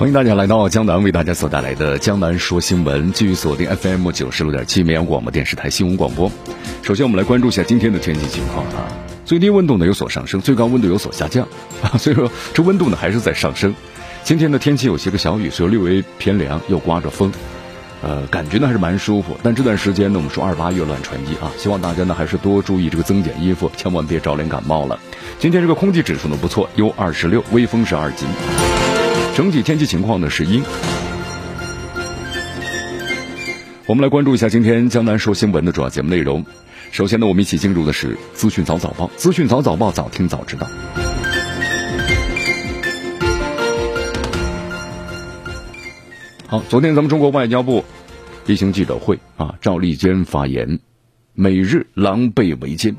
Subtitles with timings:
[0.00, 6.32] 欢迎大家来到江南为大家所带来的《江南说新闻》，继续锁定 FM 九十六点七绵阳广播电视台新闻广播。
[6.80, 8.88] 首先，我们来关注一下今天的天气情况啊。
[9.26, 11.46] 最低温度呢有所上升，最高温度有所下降
[11.82, 11.92] 啊。
[12.00, 13.74] 所以说，这温度呢还是在上升。
[14.24, 17.30] 今天的天气有些个小雨，所以略微偏凉，又刮着风，
[18.02, 19.36] 呃，感觉呢还是蛮舒服。
[19.42, 24.98] 但这段时间呢，我们说二八月乱穿衣啊，希望大家呢还是多注意这个增减衣服，千万别着凉感冒了。
[25.38, 28.24] 今天这个空气指数呢不错，有二十六，微风是二级。
[29.34, 30.62] 整体天气情况呢是阴。
[33.86, 36.44] 我们来关注一下今天江南说新闻的主要节目内容。
[36.92, 40.68] 首先呢，我们一起进入的是资讯早早报，资讯早早报，早听早知道。
[46.46, 47.84] 好，昨天咱们中国外交部
[48.46, 50.80] 例行记者会啊，赵立坚发言，
[51.34, 52.96] 美日狼狈为奸。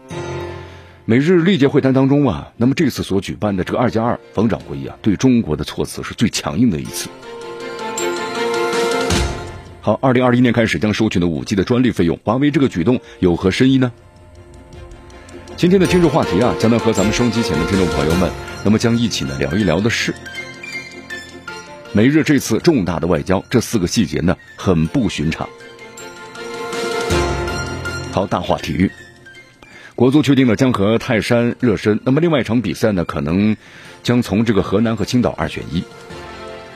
[1.05, 7.09] 美日历届会谈当中啊，那么这次所举办的这个二加二防长会议啊，对中国的措辞是最强硬的一次。
[9.81, 13.91] 好，二零二一年开始将收取的五 G 的专利费用，华为这个举动有何深意呢？
[15.57, 18.31] 今天的今日话题啊，将能和咱们收机前的听众朋友们，
[18.63, 20.13] 那么将一起呢聊一聊的是，
[21.94, 25.49] 美日这次重大的外交，这四个细节呢很不寻常。
[28.11, 28.89] 好，大话体育。
[30.01, 33.56] 国足确定了将和泰山热身，那么另外一场比赛呢，可能
[34.01, 35.84] 将从这个河南和青岛二选一。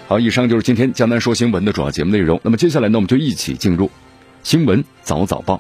[0.08, 2.40] 好，以上就是今天江南说新闻的主要节目内容。
[2.44, 3.90] 那么接下来呢，我们就一起进入
[4.44, 5.60] 新闻早早报。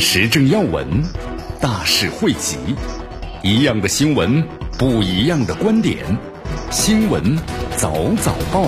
[0.00, 0.84] 时政要闻，
[1.60, 2.56] 大事汇集，
[3.44, 4.42] 一样的新闻，
[4.76, 6.04] 不一样的观点，
[6.72, 7.36] 新闻。
[7.76, 7.92] 早
[8.22, 8.66] 早报，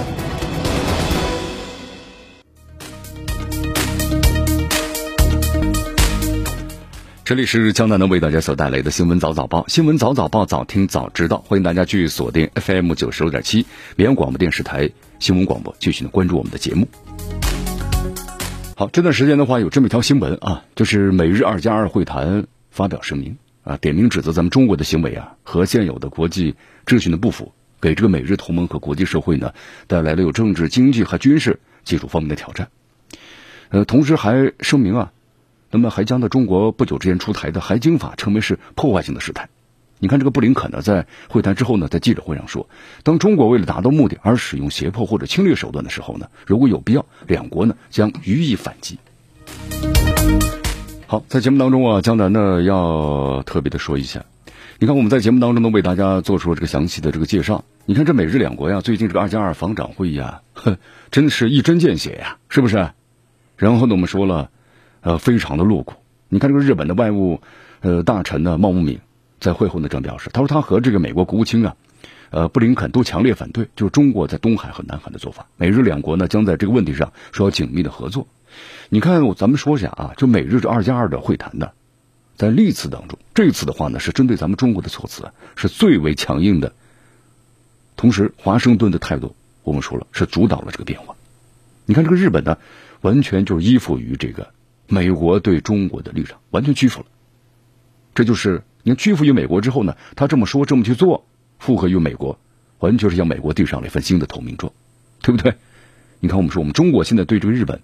[7.24, 9.64] 这里是江南能为大家所带来的新闻早早报。
[9.66, 11.38] 新闻早早报，早听早知道。
[11.38, 13.64] 欢迎大家继续锁定 FM 九十六点七
[13.96, 16.86] 绵阳广播电视台新闻广播，继续的关注我们的节目。
[18.76, 27.54] 好，这段时间的话，有这么一条新闻啊，就是美日二加二会谈发表声明啊，点名指责咱们中国的行为啊和现有的国际秩序的不符。
[27.80, 29.52] 给这个美日同盟和国际社会呢
[29.86, 32.68] 带来了有政治、经济和军事技术方面的挑战，
[33.70, 35.12] 呃，同时还声明啊，
[35.70, 39.48] 那么还将在中国不久之前出台的海警法称为是破坏性的事态。
[40.00, 42.68] 你看这个布林肯呢，在会谈之后呢，在记者会上说，
[43.02, 48.98] 当中国为了达到目的而使用胁迫或者侵略手段的时候呢，如果有必要，两国呢将予以反击。
[51.06, 54.24] 好，在节目当中啊，江南呢要特别的说一下。
[54.80, 57.64] 你看，我们在节目当中呢，为大家做出了这个详细的这个介绍。
[57.84, 60.78] 你看，这美日两国呀，最近这个二加二防长会议啊，呵，
[61.10, 62.92] 真的是一针见血呀，是不是？
[63.56, 64.50] 然后呢，我们说了，
[65.00, 65.94] 呃，非常的露骨。
[66.28, 67.40] 你看，这个日本的外务
[67.80, 69.00] 呃大臣呢，茂木敏
[69.40, 71.74] 在会后呢这样表示，他说他和这个美国国务卿啊，
[72.30, 75.48] 呃，布林肯都强烈反对，就是中国在东海和南海的做法。
[75.56, 78.28] 美日两国呢，将在这个问题上说要紧密的合作。
[78.90, 81.70] 你看，咱们说一下啊，就美日这二加二的会谈呢。
[82.38, 86.72] 在历次当中，这次的话呢是针对咱们中国的措辞是最为强硬的。
[87.96, 89.34] 同时，华盛顿的态度，
[89.64, 91.16] 我们说了是主导了这个变化。
[91.84, 92.56] 你看，这个日本呢，
[93.00, 94.50] 完全就是依附于这个
[94.86, 97.06] 美国对中国的立场，完全屈服了。
[98.14, 101.26] 这就是你看，屈服于美国之后呢，他这么说，这么去做，
[101.58, 102.38] 附和于美国，
[102.78, 104.72] 完全是向美国递上了一份新的投名状，
[105.22, 105.54] 对不对？
[106.20, 107.80] 你看，我们说，我们中国现在对这个日本，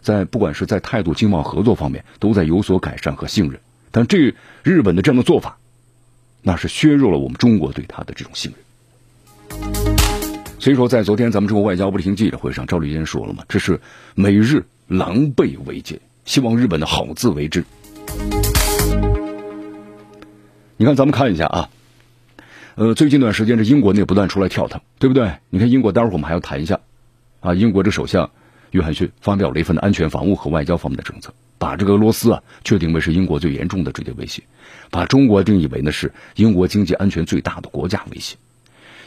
[0.00, 3.60] 在不管是在态度、经贸合作方面，都在有所改善和信任。
[3.90, 5.58] 但这日本的这样的做法，
[6.42, 8.60] 那是削弱了我们中国对他的这种信任。
[10.60, 13.80] 所以说，在昨天咱们中国外交部例行记者会上，赵立坚说了嘛，这是
[14.14, 17.64] 美日狼狈为奸，希望日本的好自为之。
[20.76, 21.70] 你看，咱们看一下啊，
[22.74, 25.32] 呃，最近一段时间，这英国呢也不断出来跳腾，对不对？
[25.50, 26.80] 你看英国，待会儿我们还要谈一下
[27.40, 28.30] 啊，英国这首相
[28.70, 34.42] 约翰逊发表了一份安全防务和外交方面的政策，把这个俄罗斯啊确定为是英国最严重的直接威胁，
[34.90, 38.36] 把中国定义为呢是英国经济安全最大的国家威胁。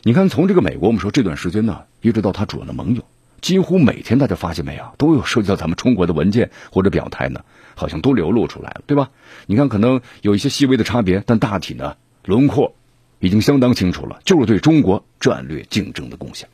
[0.03, 3.03] 你看，从这个美国，我们说这段时间呢，一直到他主要的盟友，
[3.39, 7.41] 几乎每天大家发现没有，都有涉及到咱们中国的文件或者表态呢，
[7.75, 9.11] 好像都流露出来了，对吧？
[9.45, 12.73] 你看，可能有一些细微的差别，但大体呢，轮廓
[13.19, 16.49] 已经相当清楚了，就是对中国战略竞争的贡献。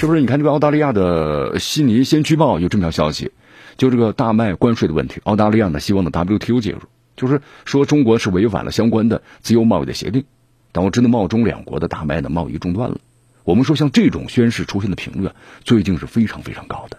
[0.00, 0.20] 是不是？
[0.22, 3.32] 你看这个澳大利亚的悉尼先驱报有这么条消息，
[3.76, 6.78] 就这个大麦关税的问题，澳大利亚呢希望呢 WTO 介入，
[7.18, 10.24] 就是说中国是违反了相关的自由贸易的协定，
[10.72, 12.96] 导致呢贸中两国的大麦的贸易中断了。
[13.44, 15.28] 我们说像这种宣誓出现的频率，
[15.64, 16.96] 最近是非常非常高的，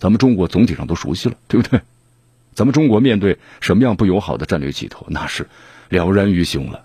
[0.00, 1.80] 咱们中国总体上都熟悉了，对不对？
[2.54, 5.46] 咱们中国面对什么样不友好的战略企图，那是
[5.88, 6.82] 了然于胸了。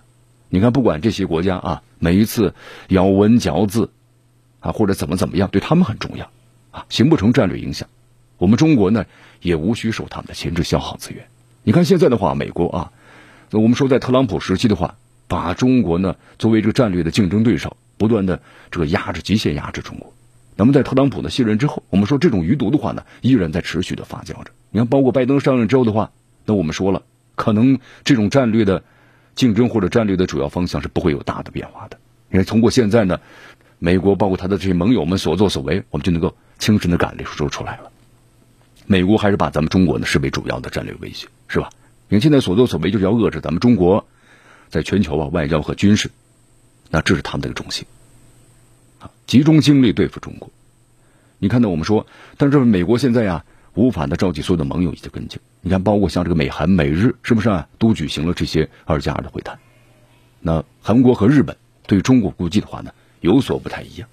[0.48, 2.54] 你看，不管这些国家啊，每一次
[2.86, 3.90] 咬文嚼字。
[4.66, 6.28] 啊，或者怎么怎么样，对他们很重要，
[6.72, 7.88] 啊，形不成战略影响。
[8.36, 9.06] 我们中国呢，
[9.40, 11.24] 也无需受他们的牵制，消耗资源。
[11.62, 12.92] 你看现在的话，美国啊，
[13.50, 14.96] 那我们说在特朗普时期的话，
[15.28, 18.42] 把中国呢作为这个战略的竞争对手，不断的
[18.72, 20.12] 这个压制，极限压制中国。
[20.56, 24.50] 那么在特朗普的卸任之后，我们说这种余毒的话呢，依然在持续的发酵着。
[24.70, 26.10] 你看，包括拜登上任之后的话，
[26.44, 27.02] 那我们说了，
[27.36, 28.82] 可能这种战略的
[29.36, 31.96] 竞争或者战略的主要方向是不会有大的变化的。
[32.28, 33.20] 你看，通过现在呢。
[33.78, 37.90] 美国包括他的这些盟友们所作所为，我们就能够清晰的感受出来了。
[38.86, 41.70] 美国还是把咱们中国呢视为主要的战略威胁，是吧？
[42.08, 44.06] 你看现在所作所为就是要遏制咱们中国
[44.68, 46.10] 在全球啊外交和军事，
[46.90, 47.84] 那这是他们的一个重心
[49.00, 50.50] 啊，集中精力对付中国。
[51.38, 52.06] 你看到，我们说，
[52.38, 53.44] 但是美国现在呀
[53.74, 55.38] 无法的召集所有的盟友一起跟进。
[55.60, 59.58] 你看，包括像这个美韩美日，是不是啊，都举行了这些二加二的会谈？
[60.40, 61.56] 那韩国和日本
[61.86, 62.92] 对中国估计的话呢？
[63.20, 64.08] 有所不太一样。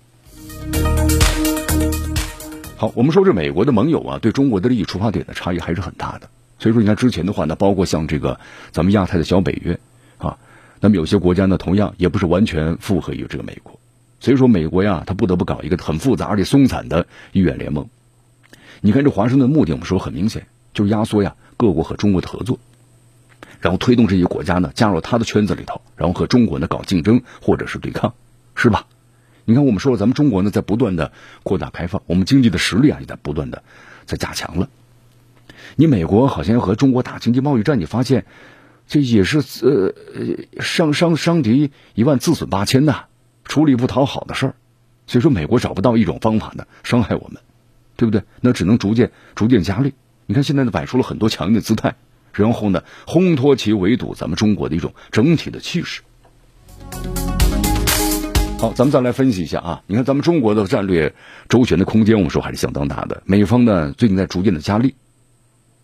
[2.75, 6.29] 好，我们说这美国的盟友啊，对中国的利益出发点的差异还是很大的。
[6.59, 8.39] 所以说，你看之前的话呢，包括像这个
[8.71, 9.79] 咱们亚太的小北约
[10.17, 10.37] 啊，
[10.79, 13.79] 那么有些国家呢，同样也不是完全附和于这个美国。
[14.19, 17.87] 所以说，美国呀，他不得不搞一个很复杂而且松散的议院联盟。
[18.81, 22.59] 你看这华盛顿目的，我们说很明显，就是压缩呀各国和中国的合作，
[23.59, 28.13] 然后推动这些国家呢加入他的圈子里头，然后和中国呢搞竞争或者是对抗，
[28.55, 28.85] 是吧？
[29.45, 31.11] 你看，我们说了，咱们中国呢在不断的
[31.43, 33.63] 扩大开放，我们经济的实力啊也在不断的
[34.05, 34.69] 在加强了。
[35.75, 38.25] 你美国好像要和中国打经济贸易战，你发现
[38.87, 39.93] 这也是呃
[40.61, 43.05] 伤伤伤敌一万自损八千呐，
[43.43, 44.55] 处理不讨好的事儿。
[45.07, 47.41] 所以说，美国找不到一种方法呢伤害我们，
[47.97, 48.23] 对不对？
[48.39, 49.93] 那只能逐渐逐渐加力。
[50.25, 51.95] 你看现在呢摆出了很多强硬的姿态，
[52.33, 56.01] 然后呢烘托其围堵咱们中国的一种整体的气势。
[58.63, 59.83] 好，咱们再来分析一下啊！
[59.87, 61.13] 你看，咱们中国的战略
[61.49, 63.21] 周旋的空间，我们说还是相当大的。
[63.25, 64.95] 美方呢，最近在逐渐的加力，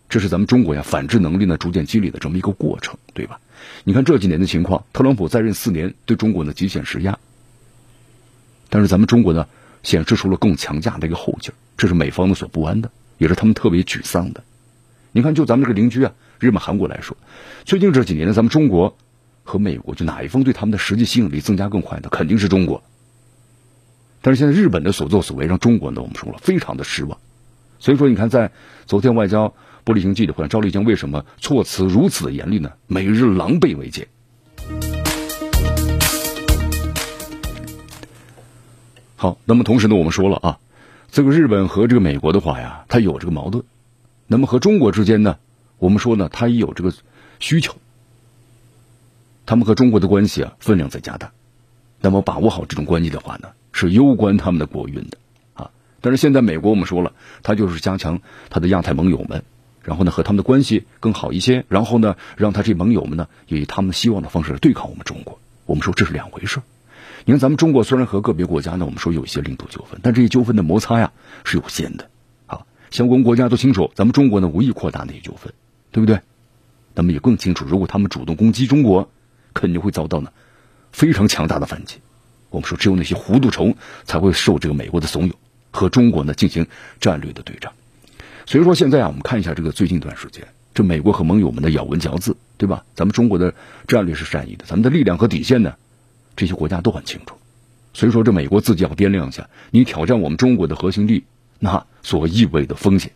[0.07, 3.41] 这是咱们中国呀反制能力呢逐渐积累的这么一个过程，对吧？
[3.83, 7.19] 你看这几年的情况，特朗普在任四年，对中国呢极限施压，
[8.69, 9.45] 但是咱们中国呢
[9.83, 14.41] 显示出了更强大的一个后劲儿，这是美方的所不安的，也是他们特别沮丧的。
[15.11, 17.17] 你看，就咱们这个邻居啊，日本、韩国来说，
[17.65, 18.95] 最近这几年呢，咱们中国。
[19.49, 22.83] 和美国就哪一方对他们的实际吸引力增加更快的，肯定是中国。
[24.21, 27.17] 但是现在日本的所作所为让中国呢，我们说了非常的失望。
[27.79, 28.51] 所以说，你看在
[28.85, 32.73] 昨天外交部例行记者会上，赵立坚为什么措辞如此的严厉呢？
[32.85, 34.07] 美日狼狈为奸。
[39.15, 40.59] 好，那么同时呢，我们说了啊，
[41.09, 43.63] 这个日本和这个美国的话呀，它有这个矛盾。
[44.27, 45.37] 那么和中国之间呢，
[45.79, 46.93] 我们说呢，它也有这个
[47.39, 47.75] 需求。
[49.49, 51.31] 他们和中国的关系啊，分量在加大。
[52.01, 55.17] 那么把握好这种关系的话呢，是攸关他们的国运的
[55.55, 55.71] 啊。
[56.01, 59.41] 但是现在美国我们说了，他就是加强他的亚太盟友们，
[59.81, 65.39] 然后呢和他们的关系更好一些，然后呢让他这盟友们呢以他们希望的方式来对抗我们中国。
[65.65, 66.61] 我们说这是两回事。
[67.25, 71.11] 你看咱们中国虽然和个别国家呢，我们说有一些领土纠纷，但这些纠纷的摩擦呀
[71.43, 72.07] 是有限的
[72.45, 72.67] 啊。
[72.91, 75.51] 相关国家都清楚，咱们中国呢无意扩大那些纠纷，
[75.89, 76.19] 对不对？
[76.93, 79.09] 那么也更清楚，如果他们主动攻击中国。
[79.59, 80.31] 肯定会遭到呢
[80.93, 81.97] 非常强大的反击。
[82.49, 83.75] 我们说，只有那些糊涂虫
[84.05, 85.33] 才会受这个美国的怂恿，
[85.69, 86.65] 和中国呢进行
[86.99, 87.73] 战略的对仗。
[88.45, 92.83] 所以说，现在啊，我们看一下这个最近一段时间，这美国和盟友们的咬文嚼字，对吧？
[92.95, 93.53] 咱们中国的
[93.87, 95.75] 战略是善意的，咱们的力量和底线呢，
[96.35, 97.35] 这些国家都很清楚。
[97.93, 101.23] 所以说，这美国自己要掂量一下，你挑战我们中国的核心利益，
[101.59, 103.11] 那所意味的风险。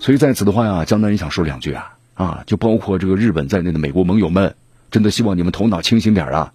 [0.00, 1.95] 所以在此的话呀，江南也想说两句啊。
[2.16, 4.54] 啊，就包括这个日本在内的美国盟友们，
[4.90, 6.54] 真的希望你们头脑清醒点啊，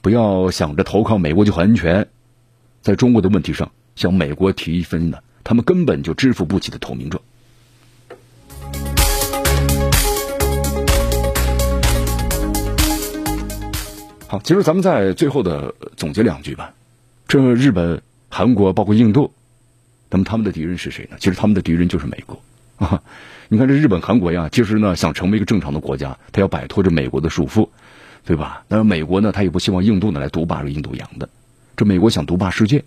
[0.00, 2.08] 不要想着投靠美国就很安全，
[2.80, 7.22] 在中国的问题上向美国提一分呢，他们根本就支付不起的投名状。
[14.26, 16.74] 好，其实咱们在最后的总结两句吧。
[17.28, 19.32] 这日本、韩国包括印度，
[20.10, 21.16] 那么他们的敌人是谁呢？
[21.20, 22.42] 其实他们的敌人就是美国
[22.84, 23.00] 啊。
[23.52, 27.68] 你看这日本、韩国呀，其实呢想成为一个正常的国家，他要摆脱这美国的束缚，
[28.24, 28.64] 对吧？
[28.66, 31.28] 那美国呢，他也不希望印度呢来独霸这印度洋的。
[31.76, 32.82] 这美国想独霸世界，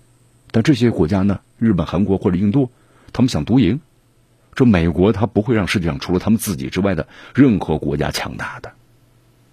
[0.49, 2.71] 但这些国家呢，日本、韩国或者印度，
[3.13, 3.79] 他们想独赢。
[4.55, 8.71] 这美国他不会让世界上除了他们自己之外的任何国家强大的。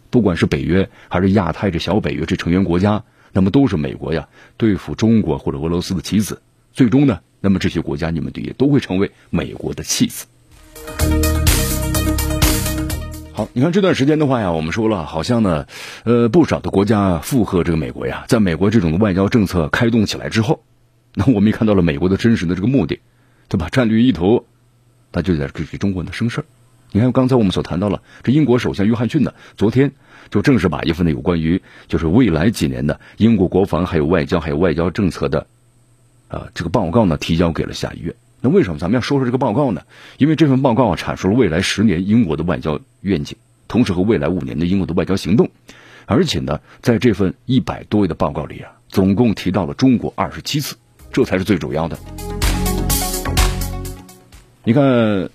[0.09, 3.05] 不管是北约还是亚太这小北约这成员国家，
[3.35, 4.27] 那么都是美国呀
[4.57, 6.41] 对付中国或者俄罗斯的棋子。
[6.73, 10.25] 最终呢，那么这些国家你们也都会成为美国的弃子。
[13.33, 15.67] 好，你看这段时间的话呀，我们说了，好像呢，
[16.05, 20.63] 呃，不少的国家附和这个美国呀，在美国这种的外交政策开动起来之后，
[21.15, 23.01] 那我们也看到了美国的真实的这个目的，
[23.49, 23.69] 对吧？
[23.71, 24.45] 战略意图，
[25.11, 26.45] 他就在给中国呢生事儿。
[26.91, 29.93] 你看刚才我们所谈到了，这英国首相约翰逊呢，昨天。
[30.31, 35.47] 就正式把一份呢有关于就是未来几年的英国国防还有外交还有外交政策的，
[36.29, 38.15] 啊这个报告呢提交给了下议院。
[38.45, 39.83] 那为什么咱们要说说这个报告呢？
[40.19, 43.37] 因为这份报告阐述了未来十年英国的外交愿景，
[43.69, 45.49] 同时和未来五年的英国的外交行动。
[46.07, 50.75] 而且呢，在这份一百多页的报告里啊，总共提到了中国二十七次，
[51.13, 51.97] 这才是最主要的。
[54.65, 55.31] 你看，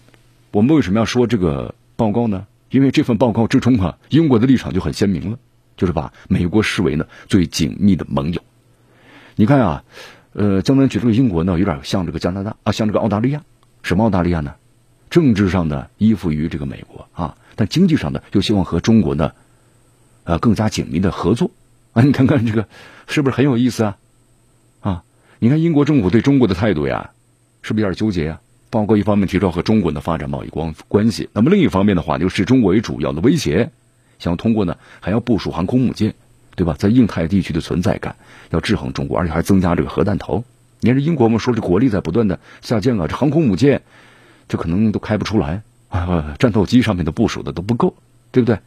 [0.51, 2.45] 我们为什么要说这个报告呢？
[2.69, 5.39] 因为这份报告之中啊，英国的立场就很鲜明了，
[5.77, 8.41] 就是把美国视为呢最紧密的盟友。
[9.37, 9.83] 你看啊，
[10.37, 13.41] 呃，江南举这个英国呢，有点像这个加拿大啊，像这个澳大利亚。
[13.81, 14.53] 什么澳大利亚呢？
[15.09, 19.31] 政治上呢依附于这个美国啊，但经济上呢又希望和中国呢，
[20.25, 21.49] 呃，更加紧密的合作
[21.93, 22.03] 啊。
[22.05, 22.67] 你看看这个
[23.07, 23.97] 是不是很有意思啊？
[24.81, 25.03] 啊，
[25.39, 27.09] 你看英国政府对中国的态度呀，
[27.63, 28.39] 是不是有点纠结呀？
[28.69, 33.71] 包括一方面提出要和中国的发展贸易关关系，那么另一方面的话，就视中国为主要的威胁，
[34.19, 36.13] 想通过呢还要部署航空母舰，
[36.57, 36.75] 对吧？
[36.77, 38.15] 在印太地区的存在感
[38.49, 40.43] 要制衡中国，而且还增加这个核弹头。
[40.81, 43.83] 你看这英国嘛，说这国力在不断的下降啊，这航空母舰
[44.49, 47.95] 这可能都开不出来啊，战斗机上面的部署的都不够，
[48.31, 48.59] 对不对？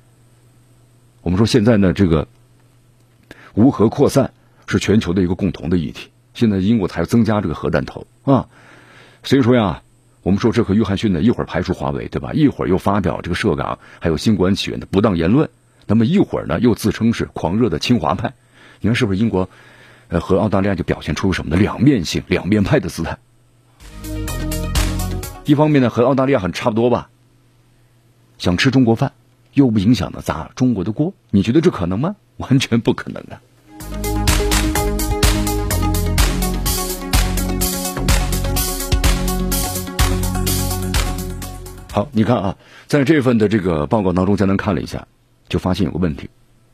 [1.23, 2.29] 我们说现在呢，这个
[3.55, 4.33] 无核扩散
[4.67, 8.49] 是全球的一个共同的议题，现在英国还要增加这个核弹头啊，
[9.25, 9.83] 所以说呀。
[10.23, 12.35] 我们说这和约翰逊呢，一会儿排除华为，对吧？
[12.35, 15.49] 一会儿又发表这个涉港还有新冠起源的不当言论，
[15.91, 18.33] 那么一会儿呢又自称是狂热的亲华派，
[18.81, 19.49] 你看是不是英国，
[20.07, 21.61] 呃和澳大利亚就表现出什么呢？
[21.61, 23.19] 两面性、两面派的姿态。
[25.45, 27.11] 一方面呢和澳大利亚很差不多吧，
[28.39, 29.11] 想吃中国饭，
[29.55, 32.15] 又不影响呢砸中国的锅，你觉得这可能吗？
[32.39, 33.43] 完全不可能啊！
[41.93, 42.57] 好，你看啊，
[42.87, 45.09] 在这份的这个报告当中，咱能看了一下，
[45.51, 46.31] 就发现有个问题，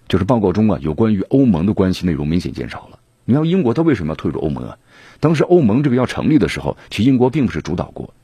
[0.07, 3.01] 就是报告中啊，有关于欧盟的关系内容明显减少了。
[3.25, 4.79] 你要英国，它为什么要退出欧盟啊？
[5.19, 8.15] 当时欧盟这个要成立的时候，其实英国并不是主导国，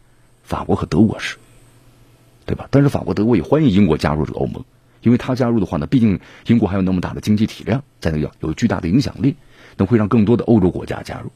[0.45, 1.39] 法国和德国是，
[2.47, 2.69] 对吧？
[2.71, 4.63] 但是法国、德国也欢迎英国加入这个欧盟，
[5.01, 9.35] 因为他加入的话呢，毕竟英国还有那么大的经济体量，在那要有巨大的影响力，
[9.79, 11.33] 那会让更多的欧洲国家加入。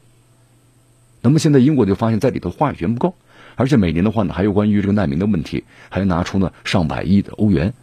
[1.21, 3.15] 那么现在英国就发现，在里头话语权不够。
[3.55, 7.73] 而且每年的话呢，还有关于这个难民的问题，还拿出呢上百亿的欧元，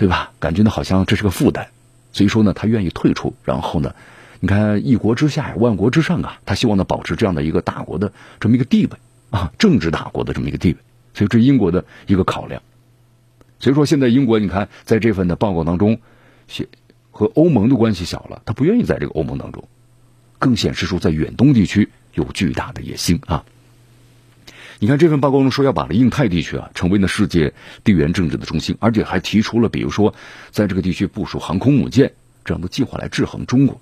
[0.00, 0.32] 对吧？
[0.38, 1.66] 感觉呢好像这是个负担，
[2.14, 3.34] 所以说呢他愿意退出。
[3.44, 3.94] 然后呢，
[4.40, 8.92] 你看一国之下，万国之上啊，他希望呢保持这样的一个大国的这么一个地位
[9.28, 10.78] 啊，政治大国的这么一个地位。
[11.12, 12.62] 所以这是英国的一个考量。
[13.58, 16.00] 所以说现在英国你看在这份的报告当中，
[16.48, 16.66] 写
[17.10, 19.68] 和欧盟的关系小了，他不愿意在这个欧盟当中，
[20.38, 23.44] 更显示出在远东地区有巨大的野心啊。
[24.82, 27.52] 你看这份报告中说要把这印太地区啊成为呢世界
[27.84, 30.14] 地缘政治的中心，而且还提出了比如说
[30.50, 32.10] 在这个地区部署航空母舰
[32.46, 33.78] 这样的计划来制衡中国。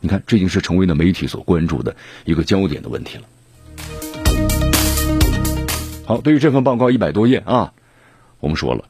[0.00, 1.96] 你看这已经是成为了媒体所关注的
[2.26, 3.22] 一个焦点的问题了。
[6.04, 7.72] 好，对于这份报告一百多页啊，
[8.38, 8.84] 我们说了，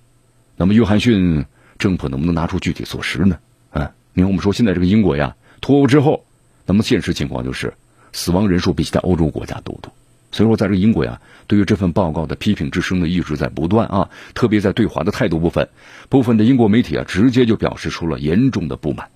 [0.56, 1.44] 那么约翰逊
[1.78, 3.38] 政府能不能拿出具体措施呢？
[3.70, 6.24] 啊，你看我们说现在这个英国呀脱欧之后，
[6.66, 7.72] 那么现实情况就是
[8.12, 9.92] 死亡人数比其他欧洲国家都多。
[10.34, 15.68] 所以说，在这个英国呀，对于这份报告的批评之声呢一直在不断啊，特别在对华的态度部分，
[16.08, 19.08] 部分的英国媒体啊直接就表示出了严重的不满，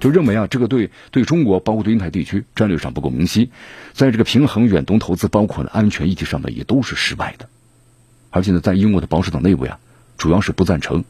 [0.00, 3.50] 就认为啊这个对对中国，包括对印太地区战略上不够明晰，
[3.92, 7.46] 在这个平衡远东投资，包括呢安全议题上呢也都是失败的，
[8.30, 9.78] 而且呢在英国的保守党内部呀，
[10.16, 11.04] 主要是不赞成，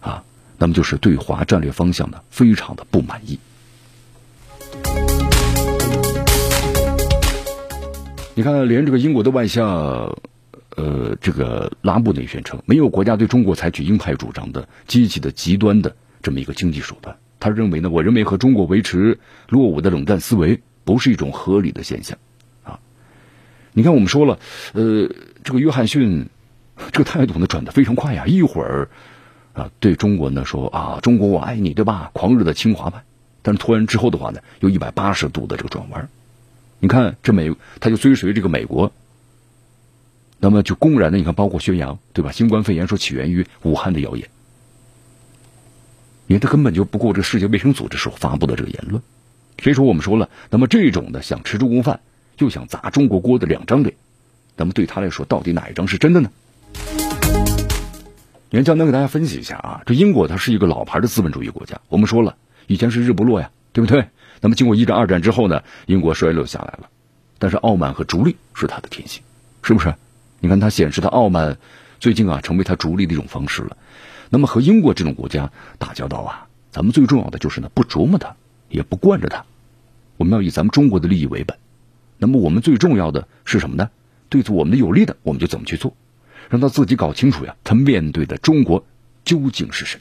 [0.00, 0.24] 啊，
[0.56, 3.38] 那么就是对华战略方向呢非常的不满意。
[8.40, 9.68] 你看，连这个英国的外相，
[10.74, 17.18] 呃，这个拉布内宣称，没有国家对中国采取鹰派主张的、积极的、极端的这么一个经济手段。
[17.38, 19.18] 他认为呢，我认为和中国维持
[19.50, 22.16] 落伍的冷战思维不是一种合理的现象，
[22.64, 22.80] 啊，
[23.74, 24.38] 你看我们说了，
[24.72, 25.10] 呃，
[25.44, 26.30] 这个约翰逊
[26.92, 28.88] 这个态度呢转的非常快呀，一会儿
[29.52, 33.04] 啊对中国呢说啊中国我爱你对吧，狂热的清华派，
[33.42, 36.08] 但是突然之后的话呢，又一百八十度的这个转弯。
[36.80, 38.90] 你看，这美他就追随这个美国，
[40.38, 42.32] 那么就公然的，你看，包括宣扬，对吧？
[42.32, 44.28] 新冠肺炎说起源于武汉的谣言，
[46.26, 49.02] 因为他根本就不顾这世界卫生组织所发布的这个言论。
[49.58, 52.00] 所以说，我们说了，那么这种的想吃中国饭，
[52.38, 53.94] 又想砸中国锅的两张脸，
[54.56, 56.30] 那么对他来说，到底哪一张是真的呢？
[58.48, 62.36] 你看，江南给大家分析一下啊，这英国它是一个老牌的资本主义国家，我们说了，
[62.68, 64.08] 以前是日不落呀，对不对？
[64.40, 66.88] 那么经过一战、二战之后呢，英国衰落下来了，
[67.38, 69.22] 但是傲慢和逐利是他的天性，
[69.62, 69.94] 是不是？
[70.40, 71.58] 你看他显示的傲慢，
[71.98, 73.76] 最近啊成为他逐利的一种方式了。
[74.30, 78.36] 那么和英国这种国家打交道啊，咱们最重要的就是呢不琢磨他，
[78.68, 79.44] 也不惯着他，
[80.16, 81.58] 我们要以咱们中国的利益为本。
[82.16, 83.90] 那么我们最重要的是什么呢？
[84.28, 85.94] 对我们的有利的，我们就怎么去做，
[86.48, 88.86] 让他自己搞清楚呀，他面对的中国
[89.24, 90.00] 究竟是谁。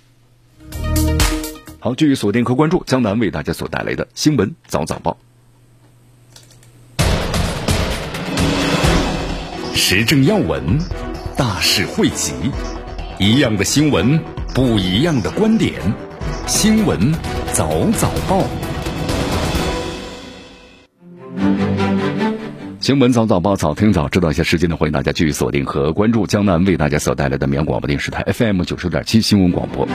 [1.82, 5.16] 好，继续锁定和关注江南为大家所带来的新闻早早报，
[9.74, 10.62] 时政要闻，
[11.38, 12.34] 大事汇集，
[13.18, 14.20] 一样的新闻，
[14.54, 15.74] 不一样的观点，
[16.48, 17.14] 新闻
[17.54, 18.44] 早早报，
[22.82, 29.88] 新闻早早报，早听早知道一些时间呢，欢迎大家继续锁定和关注江南为大家所带来的绵阳广播电视台 FM 九十点七新闻广播。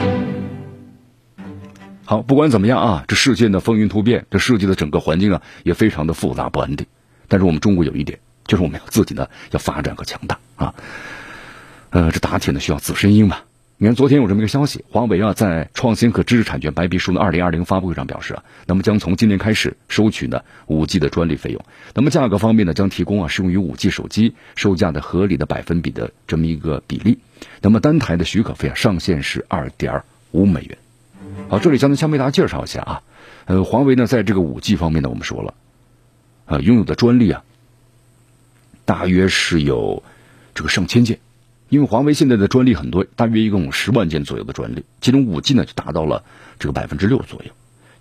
[2.06, 6.86] 好，不管怎么样啊，这世界的风云突变，这世界的整个环境啊也非常的复杂不安定。
[7.28, 10.74] 但是我们中国有一点，就是我们要自己呢要发展和强大啊。
[11.90, 13.38] 呃，这打铁呢需要自身硬嘛。
[13.78, 21.64] 你看昨天有这么一个消息，华为啊在创新和知识产权白皮书的二零二零发布会上表示啊，那么将从今年开始收取呢五 G 的专利费用。
[21.94, 27.18] 那么价格方面呢，将提供啊适用于五 G 手机售价的合理的百分比的这么一个比例。
[27.62, 30.76] 那么单台的许可费啊上限是二点五美元。
[31.48, 33.02] 好，这里将先为大家介绍一下啊，
[33.44, 35.54] 呃，华为呢，在这个五 G 方面呢，我们说了，
[36.46, 37.44] 啊，拥有的专利啊，
[38.84, 40.02] 大约是有
[40.54, 41.20] 这个上千件，
[41.68, 46.24] 因为华为现在的专利很多，大约一共十万件左右的专利，其中五 G 呢就达到了
[46.58, 47.50] 这个百分之六左右。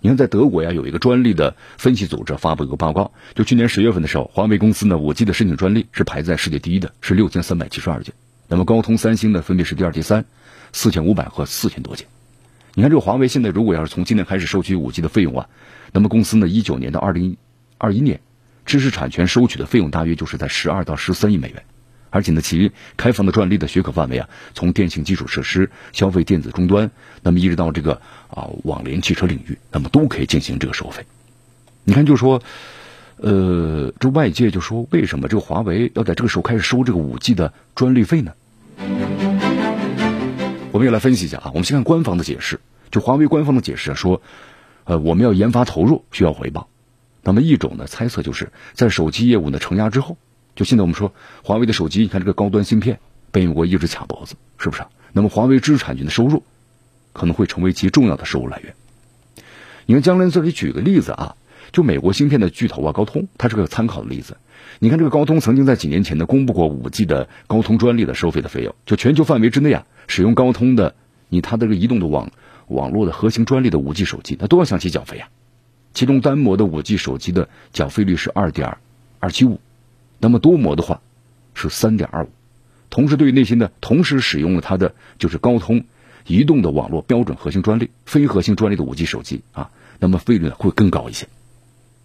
[0.00, 8.14] 你看，在德国呀，有一个专利的分析组织发布一个报告，就去年十月份的时候，华为公司呢五 G 的申请专利是排在世界第一的，是六千三百七十二件，
[8.48, 10.24] 那么高通、三星呢分别是第二、第三，
[10.72, 12.06] 四千五百和四千多件。
[12.76, 15.48] 你看，这个华为现在如果要是从今年开始收取五 G 的费用啊，
[15.92, 17.36] 那么公司呢，一九年到二零
[17.78, 18.20] 二一年，
[18.66, 21.62] 知识产权收取的费用大约就是在十二到十三亿美元，
[22.10, 26.90] 而且呢，其开放的专利的许可范围啊，从电信基础设施、消费电子终端，
[27.22, 27.92] 那么一直到这个
[28.28, 31.04] 啊网联汽车领域，那么都可以进行这个收费。
[31.84, 32.42] 你看，就说，
[33.18, 38.32] 呃，这外界就说，为什么这个华为要在这个时候开始收这个五 G 的专利费呢？
[40.74, 42.58] 我们也来分析一下啊，我们先看官方的解释。
[42.90, 44.20] 就华为官方的解释说，
[44.82, 46.68] 呃，我们要研发投入需要回报。
[47.22, 50.18] 那么一种呢猜测就是在手机业务呢承压之后，
[50.56, 52.98] 就现在我们说华为的手机，你看这个高端芯片
[53.30, 54.82] 被美国一直卡脖子，是不是？
[55.12, 56.42] 那么华为知识产权的收入
[57.12, 58.74] 可能会成为其重要的收入来源。
[59.86, 61.36] 你看，江南这里举个例子啊，
[61.70, 64.36] 就美国芯片的巨头啊，高通，它是个参考的例子。
[64.80, 69.86] 你看，这个高通曾经在几年前呢公布过五 G 的高通专利的收费的费用，就全球范围之内啊。
[70.08, 70.94] 使用高通的，
[71.28, 72.30] 你它这个移动的网
[72.66, 75.28] 网络的核心专利的五 G 手机，那都要向其缴费啊。
[75.94, 78.78] 其中单模的五 G 手机的缴费率是二点
[79.20, 79.60] 二七五，
[80.18, 81.00] 那么多模的话
[81.54, 82.28] 是三点二五。
[82.90, 85.84] 同时，对于那些呢，同时使用了它的就是高通
[86.26, 91.26] 移动的网络标准核心专利、非核心专利的五 G 手机啊，那么费率呢会更高一些。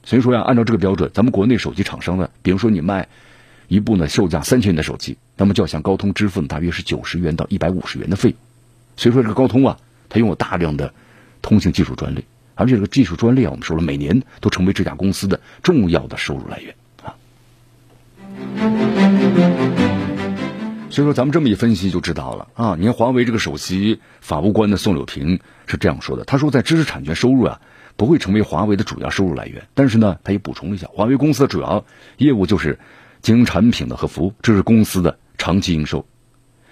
[0.04, 3.08] 所以说呀，按照这个标准，咱们国内手机厂商呢，比如说你卖。
[3.72, 8.40] 一部呢售价三千元的手机，那么就要向高通支付大约是九十元到一百五十元的费用。
[8.98, 9.78] 所以说这个高通啊，
[10.10, 10.92] 它拥有大量的
[11.44, 17.14] 通信技术专利，而且这个技术专利啊，我们说了每年都成为这家公司的重要的收入来源啊。
[20.90, 22.76] 所以说咱们这么一分析就知道了啊。
[22.76, 27.62] 你看华为这个首席法务官的宋柳平是这样说的，他说在知识产权收入啊
[28.00, 31.86] 不会成为华为的主要收入来源，但是呢他也补充了一下，华为公司的主要
[32.18, 32.80] 业务就是。
[33.22, 36.06] 经营产品的和服务，这是公司的长期营收。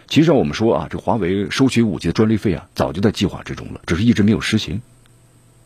[0.07, 4.81] 其实我们说啊，这华为收取五 G 的专利费啊，早就在计划之中了，只是一直没有实行。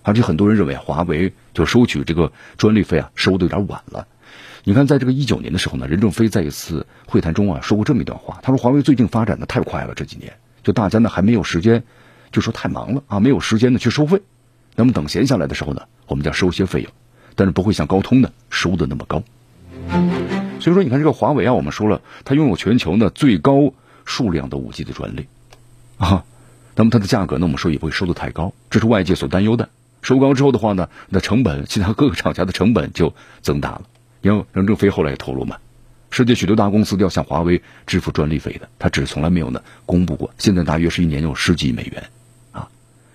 [0.02, 4.08] 而且很多人认为华为就收取这个专利费啊，收的有点晚了。
[4.64, 11.84] 你看，在这个一九年的时候呢，任正非在一次会谈中啊说过这么一段话，他说华为最近发展的太快了，这几年就大家呢还没有时间，
[12.32, 14.24] 就说太忙了啊，没有时间呢去收费。
[14.82, 16.92] 那么等闲下来的时候呢，我们再收些费用，
[17.36, 19.22] 但是不会像高通呢收的那么高。
[20.60, 25.28] 所以说，你看这个华为啊，我们说了，它拥有全球呢最高数量的五 G 的专利
[25.98, 26.26] 啊，
[26.76, 29.70] 那么它的价格呢，我们说也不会收的太高，这是外界所担忧的。
[30.02, 33.14] 收高之后的话呢，那成本，其他各个厂家的成本就
[33.44, 33.84] 增大了。
[34.22, 35.58] 因为任正非后来也透露嘛，
[36.10, 40.34] 世界许多大公司都要向华为支付专利费的，他只是从来没有呢公布过。
[40.40, 42.04] 现在大约是一年有十几亿美元，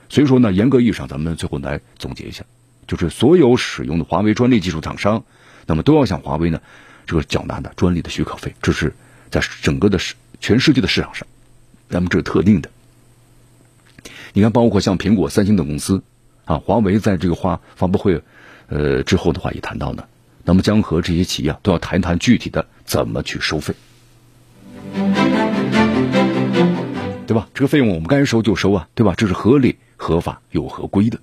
[0.09, 2.45] 所以说呢，严格意义上，咱们最后来总结一下，
[2.87, 5.25] 就是所有使用的华为专利技术厂商，
[5.67, 6.61] 那么都要向华为呢
[7.07, 8.95] 这个缴纳的专利的许可费，这是
[9.31, 11.27] 在整个的世全世界的市场上，
[11.89, 12.71] 咱们这是特定的。
[14.33, 16.03] 你看，包括像苹果、三星等公司。
[16.45, 18.23] 啊，华为在这个发发布会，
[18.69, 20.05] 呃之后的话也谈到呢，
[20.45, 23.75] 那么将和这些企业都要谈一谈具体的怎么去收费，
[27.27, 27.49] 对吧？
[27.53, 29.15] 这个费用我们该收就收啊，对吧？
[29.17, 31.19] 这是合理、合法又合规的。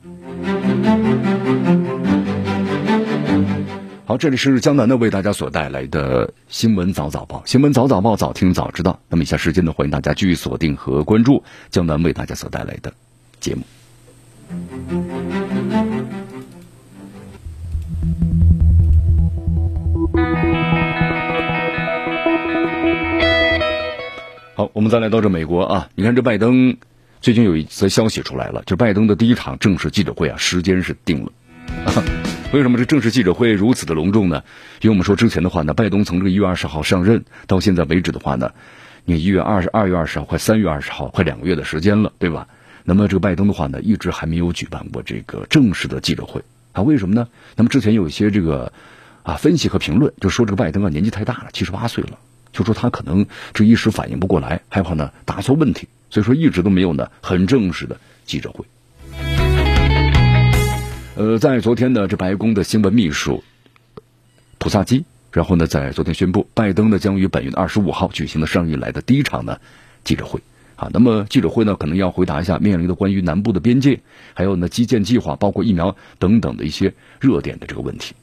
[4.06, 9.00] 好，这里是江南的为大家所带来的新闻早早报，新闻早早报，早听早知道。
[9.08, 12.94] 那么以下时间呢，欢迎大家继续锁定和关注江南为大家所带来的
[13.40, 13.64] 节目。
[24.56, 26.78] 好，我们再来到这美国啊，你看这拜登
[27.24, 31.32] 最近有一则消息出来了，就拜登的第一场正式记者会啊，时间是定了。
[32.52, 34.44] 为什么这正式记者会如此的隆重呢？
[34.82, 38.52] 因为我们说之前的话呢，拜登从这个一月二十号上任到现在为止的话呢，
[39.06, 42.46] 你一月二十二月二十号快三月二十号快两个月的时间了，对吧？
[42.84, 46.82] 那么这个拜登的话呢，一直还没有举办过这个正式的记者会啊？
[46.82, 47.30] 为什么呢？
[47.56, 48.74] 那么之前有一些这个
[49.24, 52.20] 啊分析和评论，就说这个拜登啊年纪太大了，七十八岁了。
[52.54, 58.64] 就说他可能这一时反应不过来，害怕呢答错问题，所以说一直都没有呢很正式的记者会。
[61.16, 63.44] 呃，在昨天呢，这白宫的新闻秘书
[64.60, 69.60] 普萨基，然后呢在昨天宣布，拜登呢将于本月的二十五号举行的上任以来的第一场呢
[70.04, 70.40] 记者会
[70.76, 70.90] 啊。
[70.94, 74.00] 那么记者会呢可能要回答一下面临的关于南部的边界，
[74.34, 78.16] 还有呢基建计划，包括疫苗等等的一些热点的这个问题。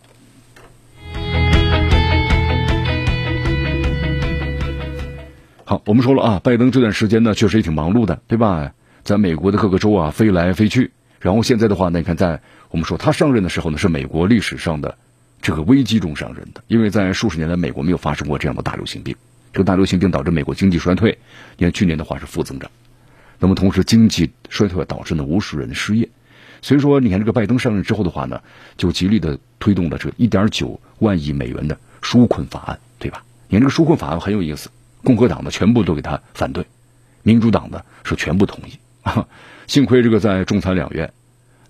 [5.71, 8.73] 好，我们说了啊，拜登这段时间呢，确实也挺忙碌的，对吧？
[9.05, 10.91] 在美国的各个州啊，飞来飞去。
[11.21, 14.99] 然后现在的话呢，你看，在我们说他上任的时候呢，是美国历史上的
[15.41, 19.15] 这个危机中上任的，因为在数十年来，美国没有发生过这样的大流行病。
[19.53, 21.19] 这个大流行病导致美国经济衰退，
[21.57, 22.69] 你看去年的话是负增长。
[23.39, 26.09] 那么同时，经济衰退导致呢无数人失业。
[26.63, 28.41] 所以说，你看这个拜登上任之后的话呢，
[28.77, 33.23] 就极力的推动了这个一点九万亿美元的纾困法案，对吧？
[33.47, 34.69] 你看这个纾困法案很有意思。
[35.03, 36.65] 共和党的，全部都给他反对；
[37.23, 38.79] 民主党的是全部同意。
[39.67, 41.13] 幸亏这个在众参两院，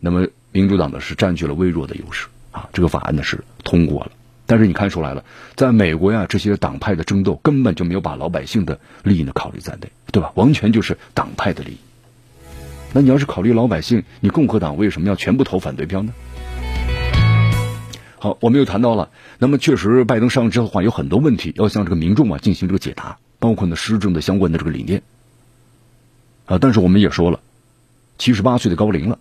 [0.01, 2.69] 那么民主党的是占据了微弱的优势啊。
[2.73, 4.12] 这个法案呢是通过了，
[4.47, 10.33] 但是你看出来了，在美国呀，这些党派的争斗根本就没有把老百姓的利益呢考虑在内，对吧？
[10.35, 11.79] 完全就是党派的利益。
[12.93, 16.12] 那你要是考虑老百姓，你共和党为什么要全部投反对票呢？
[18.23, 25.03] 好，我们又谈到了，那么确实，拜登上任之后的话，有很多问题要向这个民众啊进行这个解答，包括呢施政的相关的这个理念
[26.45, 26.59] 啊。
[26.61, 27.41] 但是我们也说了，
[28.19, 29.19] 七十八岁的高龄了，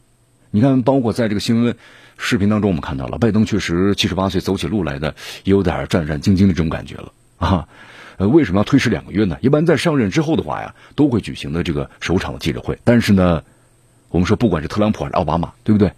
[0.52, 1.78] 你看，包括在这个新闻
[2.18, 7.70] 视频当中，我们看到了拜登确实七十八岁走起路来的有点战战兢兢的这种感觉了啊。
[8.18, 9.38] 为什么要推迟两个月呢？
[9.40, 12.78] 一般在上任之后的话呀，都会举行的这个首场的记者会。
[12.84, 13.42] 但是呢，
[14.10, 15.94] 我们说不管是特朗普还是奥巴马，对不对？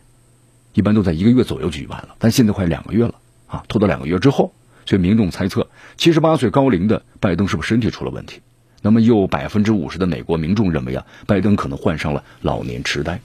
[0.74, 3.16] 一般都在一个月左右举办了，但现在快两个月了
[3.48, 4.54] 啊，拖到两个月之后，
[4.86, 8.42] 所以民众猜测，七十八岁高龄的拜登是不是身体出了问题？
[8.82, 13.20] 那么又百分之五十的美国民众认为啊，拜登可能患上了老年痴呆。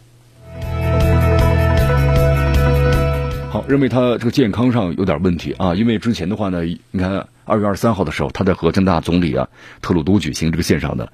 [3.48, 9.48] 好，认为他这个健康上有点问题啊，因为之前的话呢，你看二月二十三号的时候，他在和加拿大总理啊
[9.80, 11.12] 特鲁多举行这个线上的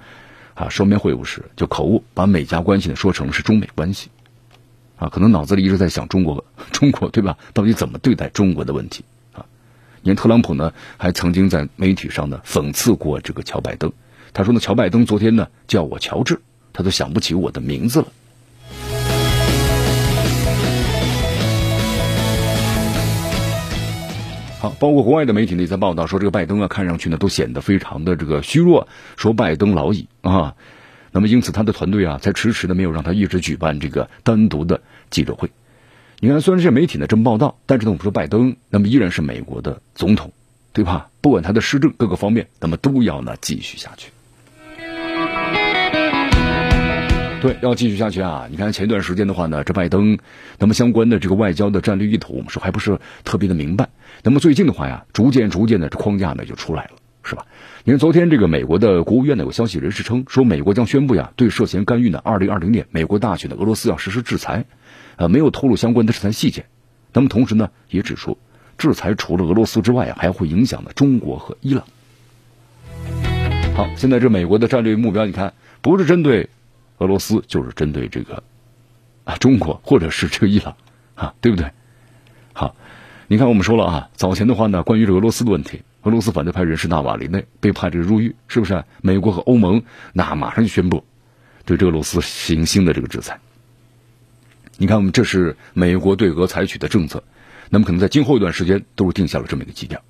[0.54, 4.08] 啊双边会晤时，就口误把美加关系呢说成是中美关系。
[5.02, 7.36] 啊，可能脑子里一直在想中国， 中国对吧？
[7.54, 9.46] 到底怎么对待中国的问题啊？
[10.00, 13.92] 你看特朗普呢，还曾经在媒体上呢讽刺过这个乔拜登。
[14.32, 16.40] 他说呢，乔拜登昨天呢叫我乔治，
[16.72, 18.06] 他都想不起我的名字了。
[24.60, 28.86] 好，包括国外的媒体呢也在报道说，这个拜登啊，看上去呢都显得非常的这个虚弱，
[29.16, 30.54] 说拜登老矣啊。
[31.12, 35.50] 那么，因此他的团队啊，才迟迟的没有让他一直举办这个单独的记者会。
[36.20, 40.32] 你看，虽然这些媒体呢这么报道，但是呢，我们说拜登那么依然是美国的总统，
[40.72, 41.10] 对吧？
[41.20, 44.10] 不管他的施政各个方面，那么都要呢继续下去。
[47.42, 48.46] 对，要继续下去啊！
[48.48, 50.16] 你看前一段时间的话呢，这拜登
[50.58, 53.88] 那么相关的这个外交的战略意图，我们说还不是特别的明白。
[54.22, 56.90] 那么最近的话呀，逐渐逐渐的这框架呢就出来了，
[57.24, 57.46] 是吧？
[57.84, 64.64] 你看昨天这个美国的国务院呢有消息人士称，说美国将宣布呀对涉嫌干预呢二零二零年美国大选的俄罗斯要实施制裁，
[65.16, 66.66] 呃，没有透露相关的制裁细节。
[67.12, 68.38] 那么同时呢也指出，
[68.78, 71.84] 制裁除了俄罗斯之外啊，还会影响呢中国和伊朗。
[73.74, 76.48] 好，现在这美国的战略目标，你看不是针对。
[76.98, 78.44] 俄罗斯就是针对这个
[79.24, 80.76] 啊中国或者是这个伊朗
[81.16, 81.72] 啊，对不对？
[82.52, 82.76] 好，
[83.26, 88.84] 你看我们说了啊，早前的话呢，关于这俄罗斯的问题，俄罗斯反对派人士纳瓦利内被判这个入狱，是不是？
[89.00, 91.04] 美国和欧盟那马上就宣布
[91.64, 93.38] 对这个俄罗斯行新的这个制裁。
[94.78, 97.22] 你看，我们这是美国对俄采取的政策，
[97.70, 100.00] 那么可能在今后一段时间都是定下了这么一个基调，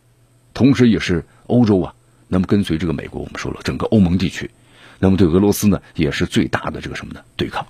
[0.55, 1.95] 同时也是欧洲啊，
[2.29, 4.51] 那么跟随这个美国，我们说了整个欧盟地区。
[4.99, 7.21] 那么对俄罗斯呢，也是最大的这个什么呢？
[7.37, 7.67] 对抗。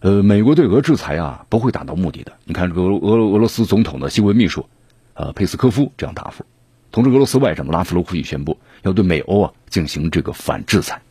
[0.00, 2.34] 呃，美国对俄制裁啊，不会达到目的的。
[2.44, 4.68] 你看这个俄俄俄罗斯总统的新闻秘书，
[5.14, 6.44] 呃，佩斯科夫这样答复。
[6.94, 11.02] 同时，俄罗斯外长的拉夫罗夫也宣布要对美欧啊进行这个反制裁。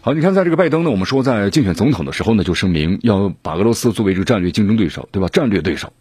[0.00, 5.28] 好，你看，在这个拜登呢，我们说在竞选总统的时候呢，就声明要把俄罗斯作为这个战略竞争对手，对吧？
[5.28, 5.92] 战略对手、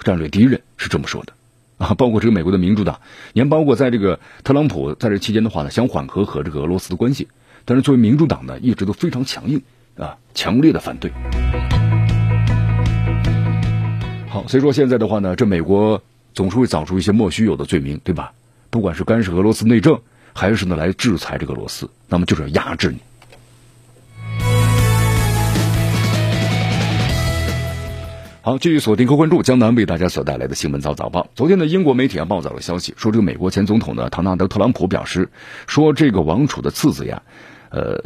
[0.00, 1.32] 战略敌人是这么说的。
[1.78, 3.00] 啊，包括这个美国的民主党，
[3.32, 7.28] 你看，包括在这个特朗普在这期间的话呢，想缓和和这个俄罗斯的关系，
[7.64, 9.62] 但是作为民主党呢，一直都非常强硬
[9.96, 11.12] 啊，强烈的反对。
[14.32, 18.32] 好，所以说现在的话呢，这美国总是会找出一些莫须有的罪名，对吧？
[18.70, 20.00] 不管是干涉俄罗斯内政，
[20.32, 22.96] 还是呢来制裁这个俄罗斯，那么就是要压制你。
[28.40, 31.28] 好，继续锁定和关注江南为大家所带来的新闻早早报。
[31.34, 35.28] 昨天呢，英国媒体啊报道了消息，说这个美国前总统呢唐纳德特朗普表示，
[35.66, 37.20] 说这个王储的次子呀，
[37.68, 38.02] 呃，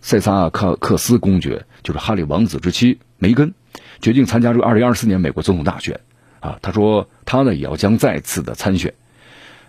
[0.00, 3.54] 塞萨克克斯公爵就是哈里王子之妻梅根，
[4.00, 6.00] 决定参加这个二零二四年美国总统大选
[6.40, 6.58] 啊。
[6.60, 8.94] 他说他呢也要将再次的参选。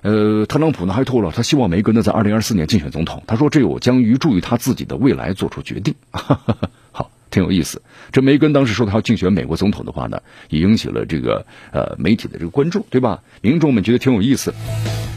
[0.01, 3.21] 呃，特朗普呢还透露，他希望梅根呢在二零二四年竞选总统。
[3.27, 5.93] 他说这有将于助于他自己的未来做出决定。
[6.11, 7.11] 好。
[7.33, 13.23] 挺有意思，这梅根当时说他要竞选美国总统的话呢，也引起了这个呃媒体的这个关注，对吧？
[13.41, 14.53] 民众们觉得挺有意思。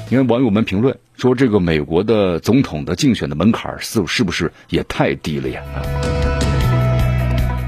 [0.09, 5.63] 你看网友们评论说，这个美国的总统的竞选的门槛是是不是也太低了呀？
[5.75, 6.26] 啊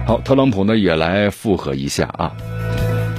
[0.09, 2.35] 好，特朗普呢也来附和一下啊。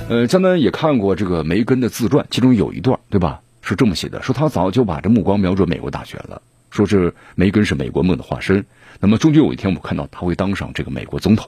[0.10, 3.42] 呃，江南也看过这个梅根的自传，其中有一段对吧？
[3.62, 8.66] 是这么写的，说他早就把这目光瞄准美国大选了，说是梅根是美国梦的化身。
[9.00, 11.48] 那么终究有一天，我们看到他会当上这个美国总统，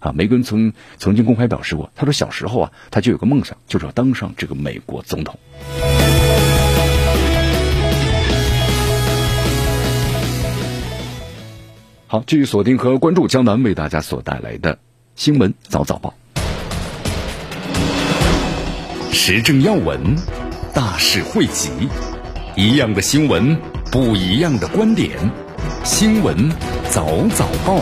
[0.00, 5.38] 啊，梅根曾曾经公开表示过，他说小时候啊，他就有个梦想，就是要当上这个美国总统。
[12.06, 14.78] 好，继续锁定和关注江南为大家所带来的
[15.16, 16.14] 新闻早早报，
[19.12, 20.14] 时政要闻，
[20.72, 21.70] 大事汇集，
[22.56, 23.56] 一样的新闻，
[23.90, 25.10] 不一样的观点，
[25.82, 26.50] 新闻。
[26.90, 27.80] 早早报，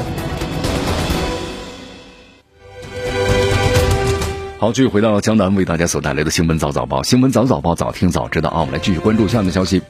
[4.59, 8.61] 好，继续回到江南为大家所带来的新闻早早报，新闻早早报，早听早知道啊！
[8.61, 9.83] 我们来继续关注下面的消息。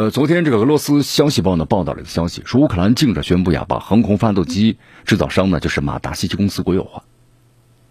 [0.00, 7.04] 呃，昨天这个俄罗斯消息报呢报道了一个消息，说乌克兰近日宣布呀，把航空发动机制造商呢就是马达西奇公司国有化。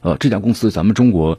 [0.01, 1.37] 呃，这家公司咱们中国，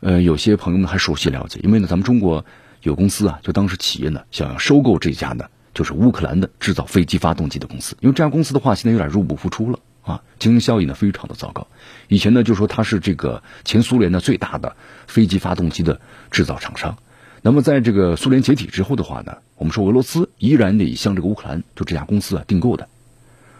[0.00, 2.46] 呃，有些朋友们还熟悉了解，因为呢，咱们中国
[2.80, 5.44] 有公司啊，就当时企业呢想要收购这家呢。
[5.74, 11.66] 就是乌克兰的制造飞机发动机的公司，因为这家公司的话，现在有点入不敷出了啊，经营效益呢非常的糟糕。
[12.08, 14.74] 以前呢就说它是这个前苏联的最大的
[15.06, 16.96] 飞机发动机的制造厂商。
[17.42, 22.88] 那么在这个苏联解体之后的话呢，我们说俄罗斯依然得向这个乌克兰就这家公司啊订购的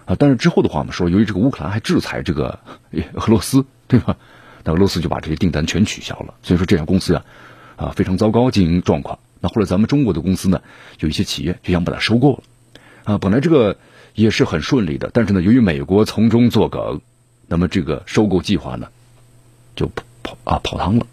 [0.05, 0.17] 啊。
[0.19, 2.59] 但是之后的话，我们说由于这个乌克兰还制裁这个
[3.15, 4.17] 俄罗斯，对吧？
[4.65, 6.35] 那俄罗斯就把这些订单全取消了。
[6.43, 7.25] 所以说这家公司啊
[7.77, 9.19] 啊非常糟糕经营状况。
[9.41, 10.61] 那后来咱们中国的公司呢，
[10.99, 12.43] 有一些企业就想把它收购了，
[13.05, 13.79] 啊，本来这个
[14.15, 17.01] 也是很顺利的，但是呢，由于美国从中作梗，
[17.49, 18.89] 那么这个收购计划呢，
[19.75, 19.91] 就
[20.23, 21.07] 跑啊跑汤了。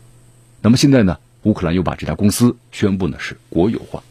[0.61, 4.03] 那么现在呢，乌克兰又把这家公司宣布呢是国有化。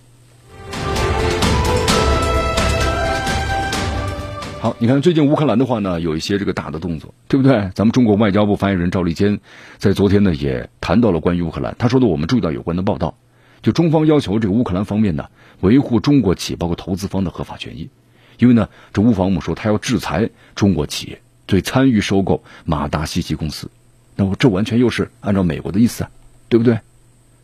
[4.59, 7.71] 好，你看最近乌克兰的话呢，有一些这个大的动作，对不对？
[7.75, 9.39] 咱们中国外交部发言人赵立坚
[9.77, 13.15] 在昨天呢也谈到了关于乌克兰，他说的我们注意到有关的报道。
[13.61, 15.27] 就中方要求这个乌克兰方面呢，
[15.61, 17.91] 维护中国企业包括投资方的合法权益，
[18.39, 23.71] 因为呢，这乌方我们说他要制裁中国企业对参与收购马达西奇公司。
[24.15, 26.11] 那么这完全又是按照美国的意思啊，
[26.49, 26.79] 对不对？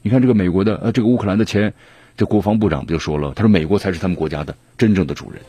[0.05, 1.75] 你看这个美国的呃，这个乌克兰的前
[2.17, 5.41] 这国防部长不就说了，他说美国才是他们国家的真正的主人。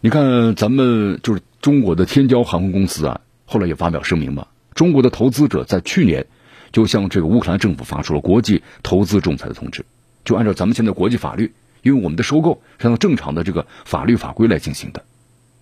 [0.00, 6.26] 你看咱们就是中国的天骄航空公司啊，后来也发表声明嘛，中国的投资者在去年
[6.72, 9.84] 就向这个乌克兰政府发出了国际投资仲裁的通知，
[10.24, 11.52] 就按照咱们现在国际法律。
[11.82, 15.04] 因为我们的收购是按照正常的这个法律法规来进行的，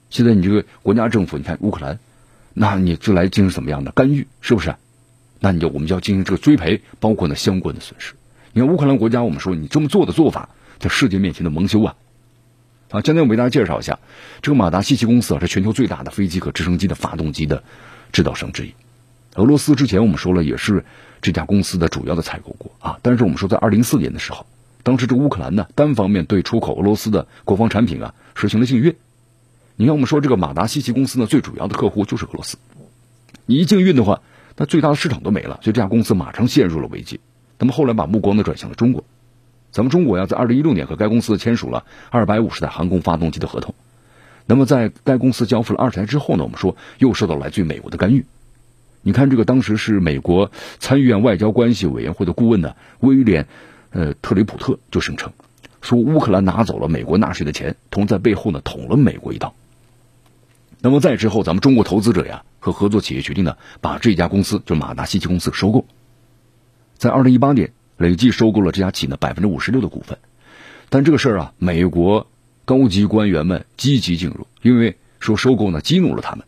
[0.08, 1.98] 现在你这个国家政府，你看乌克兰，
[2.54, 4.74] 那你就来进行怎么样的干预，是不是？
[5.40, 8.14] 那你就我们就要进行这个追赔，包括呢相关的损失。
[8.52, 11.96] 你看乌克兰国家，我们说你这么做的做法，在世界面前的蒙羞啊！
[12.90, 13.98] 啊，今天我为大家介绍一下，
[14.42, 17.64] 这个马达西奇公司啊，是全球最大的飞机和直升机的发动机的
[18.12, 18.74] 制造商之一。
[19.34, 20.84] 俄罗斯之前我们说了，也是
[21.22, 24.46] 这家公司的主要的采购国啊，但是我们说在二零一四年的时候。
[24.84, 28.96] 当时这乌克兰呢，单方面对出口俄罗斯的国防产品啊，实行了禁运。
[29.76, 32.56] 你看，我们说这个马达西奇公司呢，最主要的客户就是俄罗斯。
[33.46, 34.20] 你一禁运的话，
[34.56, 37.20] 那最大的市场都没了，所以这家公司马上陷入了危机。
[37.58, 39.02] 那么后来把目光呢转向了中国。
[39.70, 43.74] 咱们中国呀，在二零一六年和该公司签署了二百五十台航空发动机的合同。
[44.44, 48.26] 那么在该公司交付了二十台之后呢，我们说又受到来自于美国的干预。
[49.00, 53.46] 你看，这个当时是美国参议院外交关系委员会的顾问呢，威廉。
[53.90, 55.32] 呃，特里普特就声称
[55.82, 59.54] 说，乌克兰拿走了美国纳税的钱，同在背后呢捅了美国一刀。
[60.82, 65.86] 那么在之后，咱们中国投资者呀和合作企业决定呢，把这家公司就马达西奇公司收购。
[66.98, 70.18] 在二零一八年，累计收购了这家企业百分之五十六的股份。
[70.90, 72.26] 但这个事儿啊，美国
[72.64, 76.44] 高级官员们积极介入，因为说收购呢激怒了他们。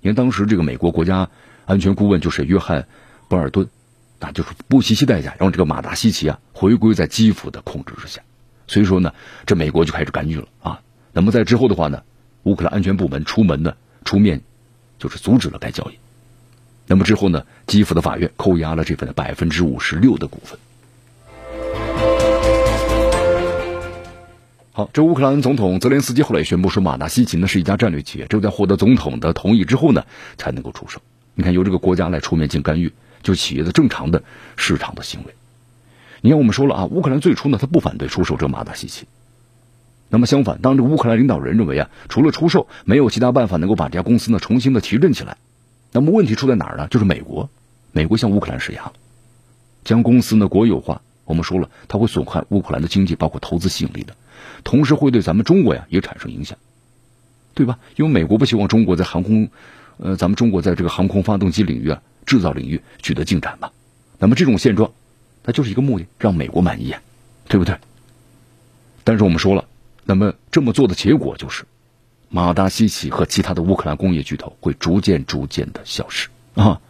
[0.00, 1.28] 因为当时这个美国国家
[1.66, 2.82] 安全顾问就是约翰·
[3.28, 3.68] 博尔顿。
[4.20, 8.22] 那就是不惜一切代价让这个马达西奇啊回归在基辅的控制之下，
[8.66, 9.12] 所以说呢，
[9.44, 10.80] 这美国就开始干预了啊。
[11.12, 12.04] 那么在之后的话呢，
[12.44, 14.40] 乌克兰安全部门出门呢出面，
[14.98, 15.98] 就是阻止了该交易。
[16.86, 20.58] 那么之后呢，基辅的法院扣押了这份百分之五十六的股份。
[24.72, 30.04] 好，这乌克兰总统泽连斯基后来也宣布说，马达西奇呢是一家战略企业，只有在获得总统的同意之后呢，
[30.36, 31.00] 才能够出售。
[31.34, 32.92] 你看，由这个国家来出面进干预。
[33.22, 34.22] 就企业的正常的
[34.54, 35.34] 市场的行为，
[36.20, 39.06] 你看我们说了啊，乌克兰最初呢，他不反对出售这马达西奇。
[40.08, 45.36] 那么相反，当这乌克兰领导人认为啊，除了出售，没有其他办法能够把这家公司呢重新的提振起来。
[45.92, 46.88] 那么问题出在哪儿呢？
[46.88, 47.48] 就是美国，
[47.92, 48.92] 美国向乌克兰施压，
[49.84, 51.02] 将公司呢国有化。
[51.24, 54.14] 我们说了，它会损害乌克兰的经济，包括投资吸引力的，
[54.62, 56.58] 同时会对咱们中国呀也产生影响，
[57.54, 57.78] 对吧？
[57.96, 59.48] 因为美国不希望中国在航空，
[59.96, 62.02] 呃，咱们中国在这个航空发动机领域啊。
[62.26, 63.70] 制造领域取得进展嘛？
[64.18, 64.92] 那么这种现状，
[65.42, 66.94] 它就是一个目的，让美国满意，
[67.48, 67.76] 对不对？
[69.04, 69.66] 但是我们说了，
[70.04, 71.64] 那么这么做的结果就是，
[72.28, 76.80] 马达西奇和其他的乌克兰工业巨头会逐渐逐渐的消失啊！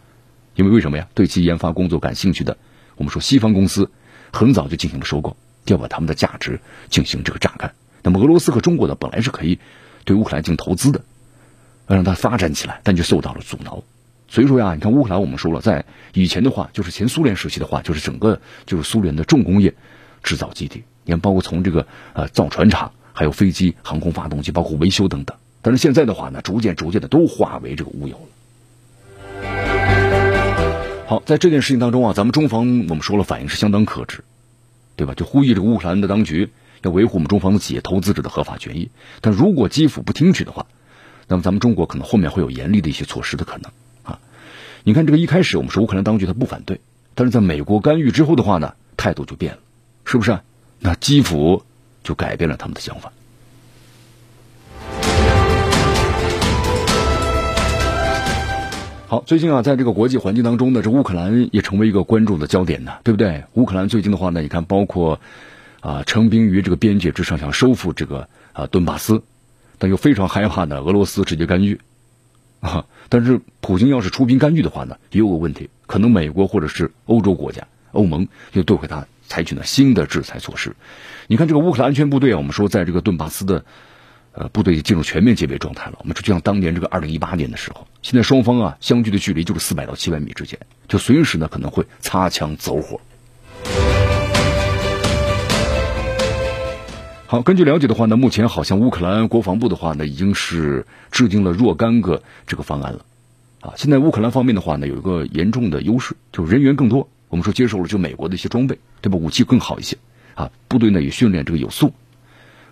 [0.55, 1.07] 因为为什么呀？
[1.13, 2.57] 对其研发工作感兴趣的，
[2.95, 3.91] 我们说西方公司
[4.31, 7.73] 很早就进行了收购，要把他们的价值进行这个榨干。
[8.03, 9.59] 那么俄罗斯和中国呢，本来是可以
[10.03, 11.01] 对乌克兰进行投资的，
[11.87, 13.83] 让它发展起来，但就受到了阻挠。
[14.27, 19.73] 所以说呀，你看乌克兰，我们说了，在以前的话，就是前苏联时期的话，就是整个就是苏联的重工业
[20.23, 20.83] 制造基地。
[21.03, 25.37] 你看，包括从这个呃造船厂，还有飞机、航空发动机，包括维修等等。
[25.61, 28.27] 但是现在的话呢，逐渐逐渐的都化为这个乌有了。
[31.07, 34.23] 好，在这件事情当中啊，咱们中方我们说了，反应是相当克制，
[34.97, 35.13] 对吧？
[35.15, 36.49] 就呼吁这个乌克兰的当局
[36.81, 38.89] 要维护我们中方的企业投资者的合法权益。
[39.21, 40.65] 但如果基辅不听取的话，
[41.27, 43.71] 那么咱们中国可能后面会有严厉的一些措施的可能
[44.03, 44.19] 啊。
[44.83, 46.81] 你看，这个一开始我们说乌克兰当局他不反对，
[47.15, 49.59] 但是在美国干预之后的话呢，态度就变了，
[50.05, 50.39] 是不是？
[50.79, 51.63] 那基辅
[52.05, 53.11] 就改变了他们的想法。
[59.07, 63.43] 好，最近啊，在这个国际环境当中呢，这乌克兰也成为一个关注的焦点呢，对不对？
[63.55, 65.19] 乌克兰最近的话呢，你看，包括
[65.81, 69.23] 啊，成兵于这个边界之上，想收复这个啊顿巴斯，
[69.77, 71.81] 但又非常害怕呢，俄罗斯直接干预。
[72.61, 72.85] 啊！
[73.09, 80.75] 但是普京要是出兵干预的话呢，也有个问题，可能美国或者是欧洲国家、欧盟又对回他采取了新的制裁措施。
[81.27, 83.65] 你看这个乌克兰安全部队啊，我们说在这个顿巴斯的
[84.33, 85.97] 呃部队进入全面戒备状态了。
[85.99, 92.99] 我们就像当年这个二零一八年的时候，现在双方啊相距的距离就是四百到七百米之间，就随时呢可能会擦枪走火。
[97.27, 103.05] 好，根据了解的话呢，目前好像乌克兰国防部的话呢，已经是制定了若干个这个方案了，
[103.61, 107.09] 啊，现在乌克兰方面的话呢，有一个严重的优势，就是人员更多。
[107.29, 109.17] 我们说接受了就美国的一些装备，对吧？
[109.17, 109.97] 武器更好一些，
[110.35, 111.93] 啊，部队呢也训练这个有素，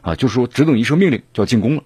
[0.01, 1.83] 啊，就是说只等一声命令就要进攻了。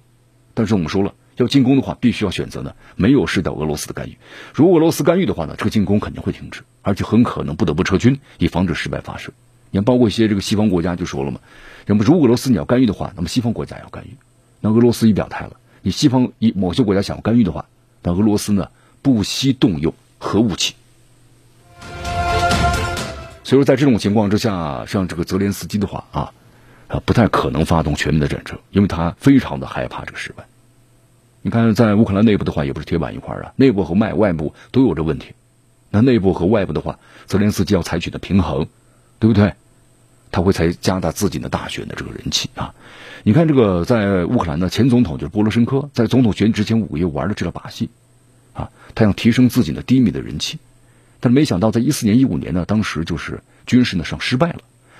[0.53, 4.17] 但是我们说了，要进攻的话，必须要选择呢没有受到俄罗斯的干预。
[4.53, 9.33] 如果俄罗斯干预的话呢，这个进攻肯定会停止，而且很可能不得不撤军，以防止失败发生。
[9.71, 11.39] 你看，包括一些这个西方国家就说了嘛，
[11.85, 14.17] 那么如果俄罗斯你要干预的话，那么西方国家要干预。
[14.61, 17.65] 那俄罗斯一表态了，你西方一某些国家想要干预的话，
[18.01, 18.69] 那俄罗斯呢
[19.01, 20.73] 不惜动用核武器。
[23.47, 26.33] 所以说，在这种情况之下，像这个泽连斯基的话啊，
[26.89, 30.43] 啊不太可能发动全面的战争，因为他非常的害怕这个失败。
[31.41, 35.33] 你看，在乌克兰内部的话，也不是铁板一块啊，内部和外外部都有这问题。
[35.89, 38.67] 那内部和外部的话，泽连斯基要采取的平衡，
[39.17, 39.53] 对不对？
[40.29, 42.75] 他会才加大自己的大选的这个人气啊。
[43.23, 47.89] 你看这个在乌克兰的前总统就是波罗申科，在总统选举之前五个月玩的这个把戏，
[48.51, 50.59] 啊，他想提升自己的低迷的人气，
[51.19, 54.59] 但是没想到在一四年、一五年呢，当时就是军事呢上失败了，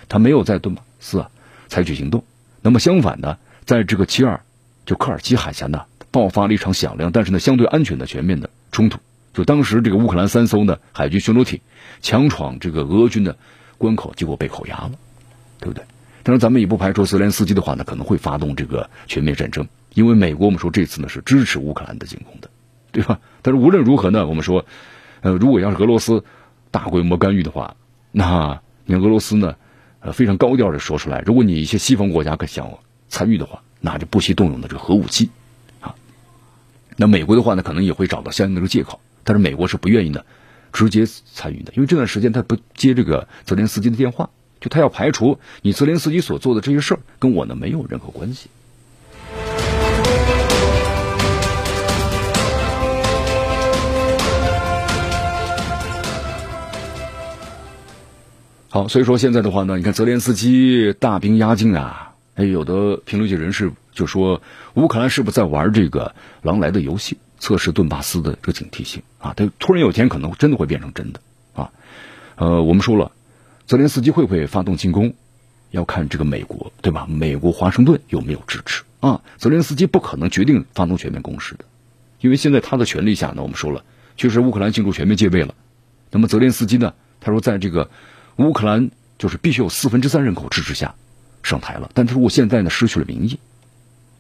[0.09, 1.30] 他没有在顿巴斯啊
[1.68, 2.24] 采取行动。
[2.61, 4.41] 那么相反呢，在这个七二
[4.86, 8.99] 就科尔基海峡呢爆发了一场响亮，但是呢相对安全的全面的冲突。
[9.34, 11.59] 就当时这个乌克兰三艘呢海军巡逻艇
[12.01, 13.38] 强闯这个俄军的
[13.78, 14.91] 关口，结果被扣押了，
[15.59, 15.84] 对不对？
[16.24, 22.49] 当然，咱们也不排除泽连斯基的话呢，可能会发动这个全面战争，因为美国我们说这次呢是支持乌克兰的进攻的，
[22.91, 23.20] 对吧？
[23.43, 24.65] 但是无论如何呢，我们说，
[25.28, 26.24] 呃，如果要是俄罗斯
[26.72, 27.76] 大规模干预的话，
[28.14, 29.58] 那你俄罗斯呢，
[30.00, 35.30] 呃，非常高调的说出来，如果你一些西方国家可想参与的话，那就不惜动用的这个核武器，
[35.82, 35.96] 啊，
[36.96, 40.24] 那美国的话呢，可能也会找到相应的这个借口，但是美国是不愿意呢
[40.72, 44.30] 直接参与的，因为这段时间他不接这个泽连斯基的电话。
[44.60, 48.50] 就他要排除你泽连斯基所做的这些事儿跟我呢没有任何关系。
[58.78, 64.40] 好，所以说现在的话呢，你看泽连斯基大兵压境啊，哎，有的评论界人士就说
[64.76, 66.14] 乌克兰是不是在玩这个
[66.44, 69.34] 狼来的游戏，测试顿巴斯的这个警惕性啊？
[69.36, 71.20] 他突然有一天可能真的会变成真的
[71.56, 71.72] 啊？
[72.36, 73.12] 呃，我们说了。
[73.66, 75.16] 泽连斯基会不会发动进攻，
[75.72, 77.08] 要看这个美国，对吧？
[77.10, 79.22] 美国华盛顿有没有支持啊？
[79.38, 81.66] 泽连斯基不可能决定发动全面攻势的，
[82.22, 83.84] 因为现在他的权力下呢，我们说了，
[84.18, 85.56] 确实乌克兰进入全面戒备了。
[86.12, 87.90] 那么泽连斯基呢，他说在这个
[88.38, 90.96] 乌克兰就是必须有四分之三人口支持下
[91.44, 93.06] 上台了，但是我现在呢失去了。
[93.06, 93.40] 民意，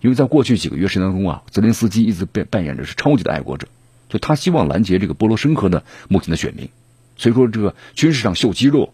[0.01, 3.67] 因为在过去几个月时间当中啊，泽连斯基一直扮扮演着是超级的爱国者，
[4.09, 6.69] 就他希望拦截这个波罗申科的目前的选民，
[7.15, 8.93] 所以说这个军事上秀肌肉。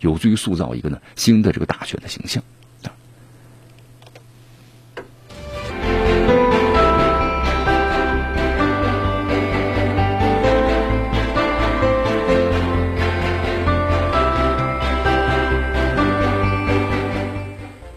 [0.00, 2.42] 有助于塑造一个呢新的这个大选的形象。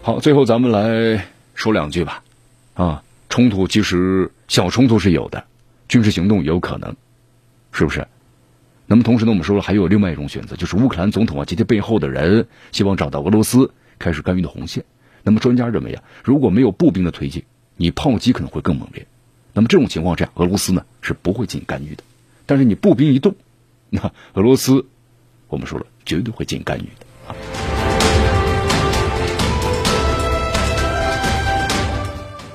[0.06, 1.26] 好，最后咱们来
[1.56, 2.22] 说两句吧。
[2.74, 5.42] 啊，冲突其实小冲突是有的，
[5.88, 6.94] 军事行动也有可能，
[7.72, 8.06] 是不是？
[8.86, 14.84] 那么同时呢，我们说了还有另外一种选择，就是乌克兰总统啊及其背后的人希望找到俄罗斯开始干预的红线。
[15.24, 17.42] 那么专家认为啊，如果没有步兵的推进，
[17.76, 19.04] 你炮击可能会更猛烈。
[19.52, 22.04] 那么这种情况下，俄罗斯呢是不会进行干预的。
[22.46, 23.34] 但是你步兵一动，
[23.90, 24.86] 那俄罗斯
[25.48, 27.65] 我们说了绝对会进行干预的啊。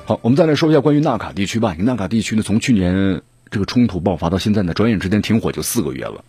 [0.04, 1.76] 好，我们再来说一下关于纳卡地区吧。
[1.78, 3.22] 纳卡地区呢，从去年。
[3.52, 6.24] 这个冲突爆发到现在呢，转眼之间停火就四个月了。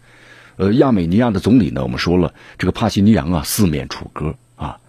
[0.58, 4.80] 呃，亚美尼亚的总理呢，我们说了，这个帕西尼扬啊四面楚歌啊。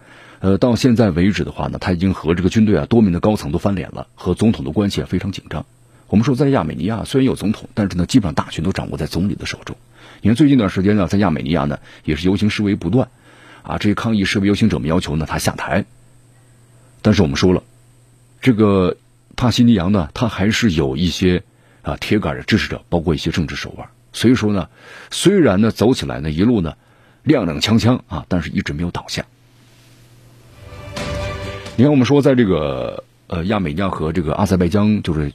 [0.41, 5.65] 呃，到现在为止的话呢，他已经和这个军队啊多名的高层都翻脸了，和总统的关系也非常紧张。
[6.07, 9.77] 我们说，在亚美尼亚虽然有总统，但是呢，基本上大权都掌握在总理的手中。
[10.19, 13.07] 你看最近一段时间呢，在亚美尼亚呢，也是游行示威不断
[13.63, 13.77] 啊。
[13.77, 15.85] 这些抗议示威游行者们要求呢他下台，
[17.01, 17.63] 但是我们说了，
[18.45, 18.95] 这个
[19.35, 21.41] 帕西尼扬呢，他还是有一些。
[21.81, 24.67] 啊，铁杆的支持者，包括一些政治手腕，所以说呢，
[25.11, 26.75] 虽然呢走起来呢一路呢
[27.25, 29.23] 踉踉跄跄啊，但是一直没有倒下。
[31.75, 35.31] 你看，我们说在这个呃亚美尼亚和这个阿塞拜疆就是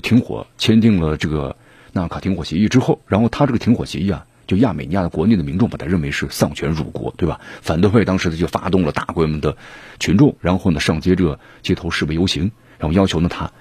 [0.00, 1.54] 停火签订了这个
[1.92, 7.40] 纳卡停火协议之后，然后他这个停火协议啊，就亚美尼亚的国内的民众把它认为是丧权辱国，对吧？
[7.60, 9.56] 反对派当时就发动了大规模的
[9.98, 13.52] 群众，然后呢上街这街头示威游行，然后要求呢他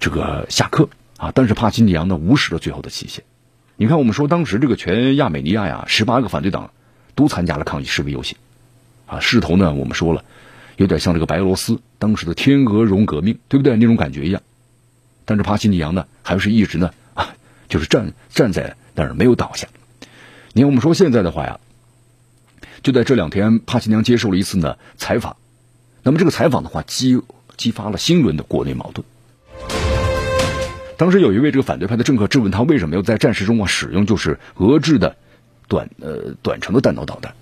[0.00, 0.88] 这个下课。
[1.16, 1.30] 啊！
[1.32, 3.22] 但是帕西尼扬呢，无视了最后的期限。
[3.76, 6.72] 你看，我们说当时这个全亚美尼亚呀，十八个反对党
[7.14, 8.36] 都参加了抗议示威游行，
[9.06, 10.24] 啊，势头呢，我们说了，
[10.76, 13.76] 有点像这个白俄罗斯当时的天鹅绒革命，对不对？
[13.76, 14.42] 那种感觉一样。
[15.24, 17.36] 但是帕西尼扬呢，还是一直呢，啊，
[17.68, 19.68] 就是站站在那儿没有倒下。
[20.56, 21.58] 你看，我们说现在的话呀，
[22.84, 25.36] 就在这两天，帕西尼扬接受了一次呢采访。
[26.04, 27.20] 那么这个采访的话，激
[27.56, 29.04] 激发了新一轮的国内矛盾。
[30.96, 35.16] 当时有一位这个反对派的政客质问他为什么要在战时中啊使用就是俄制的
[35.66, 37.34] 短呃短程的弹道导弹。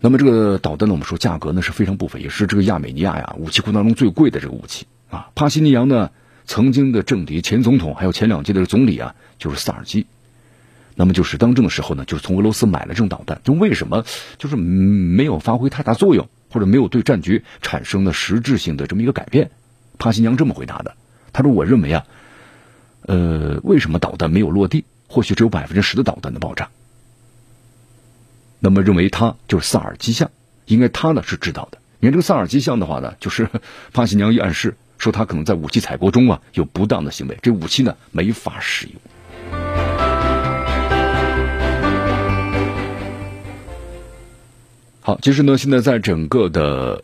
[0.00, 5.28] 那么这个导弹呢，我们说价格呢是非常不菲，也是这个亚美尼亚呀武器库当中最贵的这个武器啊。
[5.34, 6.12] 帕西尼扬呢
[6.46, 10.06] 曾经的政敌前总统还有前两届的总理啊就是萨尔基，
[11.00, 14.04] 那么就是当政的时候呢就是从俄罗斯买了这种导弹，就为什么
[14.36, 19.50] 就是没有发挥太大作用，或者没有对战局产生了实质性的这么一个改变？
[19.98, 20.94] 帕西尼扬这么回答的，
[21.32, 22.04] 他说：“我认为啊。”
[23.06, 24.84] 呃，为什么导弹没有落地？
[25.08, 26.68] 或许只有百分之十的导弹的爆炸。
[28.58, 30.30] 那么认为他就是萨尔基象，
[30.66, 31.78] 应该他呢是知道的。
[31.98, 33.48] 你看这个萨尔基象的话呢，就是
[33.94, 39.00] 帕西娘一暗示说他可能在武器采购中啊有不当的行为，这武器呢没法使用。
[45.10, 47.02] 好，其实呢，现在在整个的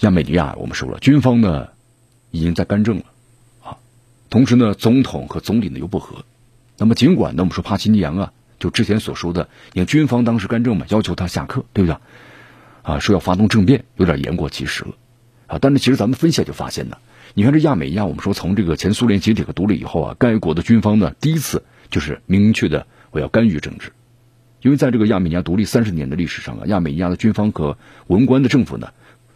[0.00, 1.68] 亚美尼亚，我们说了，军方呢
[2.32, 3.04] 已经在干政了
[3.62, 3.78] 啊。
[4.28, 6.24] 同时呢，总统和总理呢又不和。
[6.78, 11.96] 那么尽管呢，我们说帕西尼扬啊，就之前所说的，你看军方当时干政嘛，要求他下课，对不对？
[12.82, 14.94] 啊，说要发动政变，有点言过其实了。
[15.46, 16.98] 啊，但是其实咱们分析就发现呢，
[17.34, 23.92] 你看这亚美尼亚，我们说从这个前苏联解体和独立以后啊，该国的军方呢第一次就是明确的我要干预政治，
[24.66, 28.88] 因为在这个亚美尼亚独立三十年的历史上啊，亚美尼亚的军方和文官的政府呢，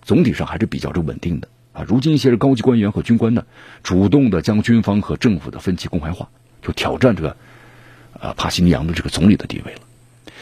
[0.02, 1.46] 总体上还是比较这稳定的。
[1.72, 3.44] 啊，如今一些高级官员和军官呢，
[3.84, 6.30] 主动的将军方和政府的分歧公开化，
[6.62, 7.36] 就挑战这个，
[8.18, 9.82] 呃，帕西尼扬的这个总理的地位了。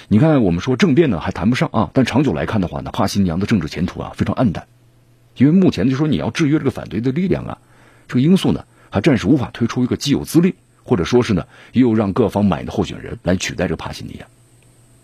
[0.09, 4.66] 你看，我们说政变呢还谈不上啊，但长久来看的话呢，帕西尼扬的政治前途啊非常暗淡，
[5.36, 7.59] 因为目前就说你要制约这个反对的力量啊，
[8.07, 14.26] 这个因素呢还暂时无法推出一个既有资历，或者说是呢又让各方满意的候选人来取代这个帕西尼扬，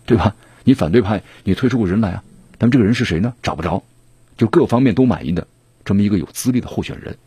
[0.05, 0.35] 对吧？
[0.63, 2.23] 你反对派你推出个人来啊，
[2.57, 3.33] 但这个人是谁呢？
[3.43, 3.83] 找不着，
[4.37, 5.47] 就各方面都满意的。
[5.83, 7.17] 这么一个有资历的候选人，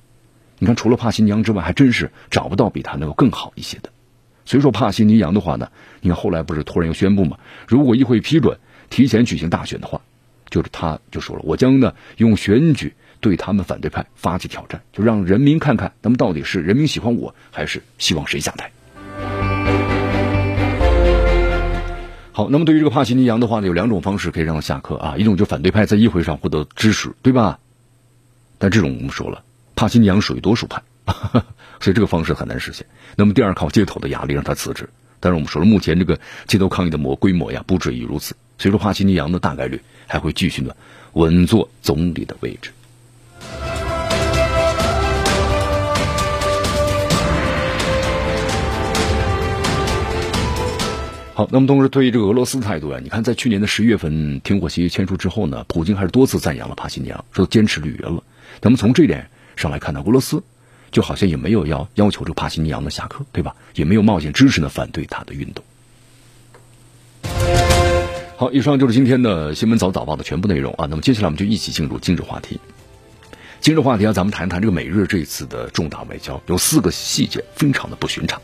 [0.58, 3.90] 你看，除了帕西尼扬之外，还真是找不到比他能够更好一些的。
[4.44, 5.70] 所以说，帕西尼扬的话呢，
[6.00, 8.58] 你看后来不是突然又宣布嘛，如果议会批准
[8.90, 10.00] 提前举行大选的话，
[10.50, 18.72] 就是他就说了，我将呢用选举对他们反对派发起挑战，就让人民看看，那么到底是人民喜欢我还是希望谁下台。
[22.38, 27.58] 好，那么对于这个帕西尼扬的话呢，有两种方式可以让他下课啊，一种就反对派在议会上获得支持，对吧？
[28.58, 29.42] 但这种我们说了，
[29.74, 30.80] 帕西尼扬属于多数派，
[31.80, 32.86] 所以这个方式很难实现。
[33.16, 34.88] 那么第二，靠街头的压力让他辞职。
[35.18, 38.36] 但是我们说了，目前这个街头抗议的模规模呀，不至于如此。
[38.56, 40.76] 所以说，帕西尼扬的大概率还会继续呢
[41.14, 42.70] 稳坐总理的位置。
[51.38, 58.24] 好，那么同时对于这个俄罗斯态度啊，你看在去年的十一月份停火协议签署之后呢，普京还是多次赞扬了帕西尼扬，说坚持履约了。
[58.60, 60.42] 那么从这点上来看呢，俄罗斯
[60.90, 63.54] 就好像也没有要要求这个帕西尼扬的下课，对吧？
[63.76, 65.64] 也没有冒险支持呢反对他的运动。
[68.36, 70.88] 好，以上就是今天的新闻早早报的全部内容啊。
[70.90, 72.58] 那么接下来我们就一起进入今日话题。
[73.60, 78.42] 今日话题啊，咱们谈谈这个美日这次的重大外交，有四个细节非常的不寻常。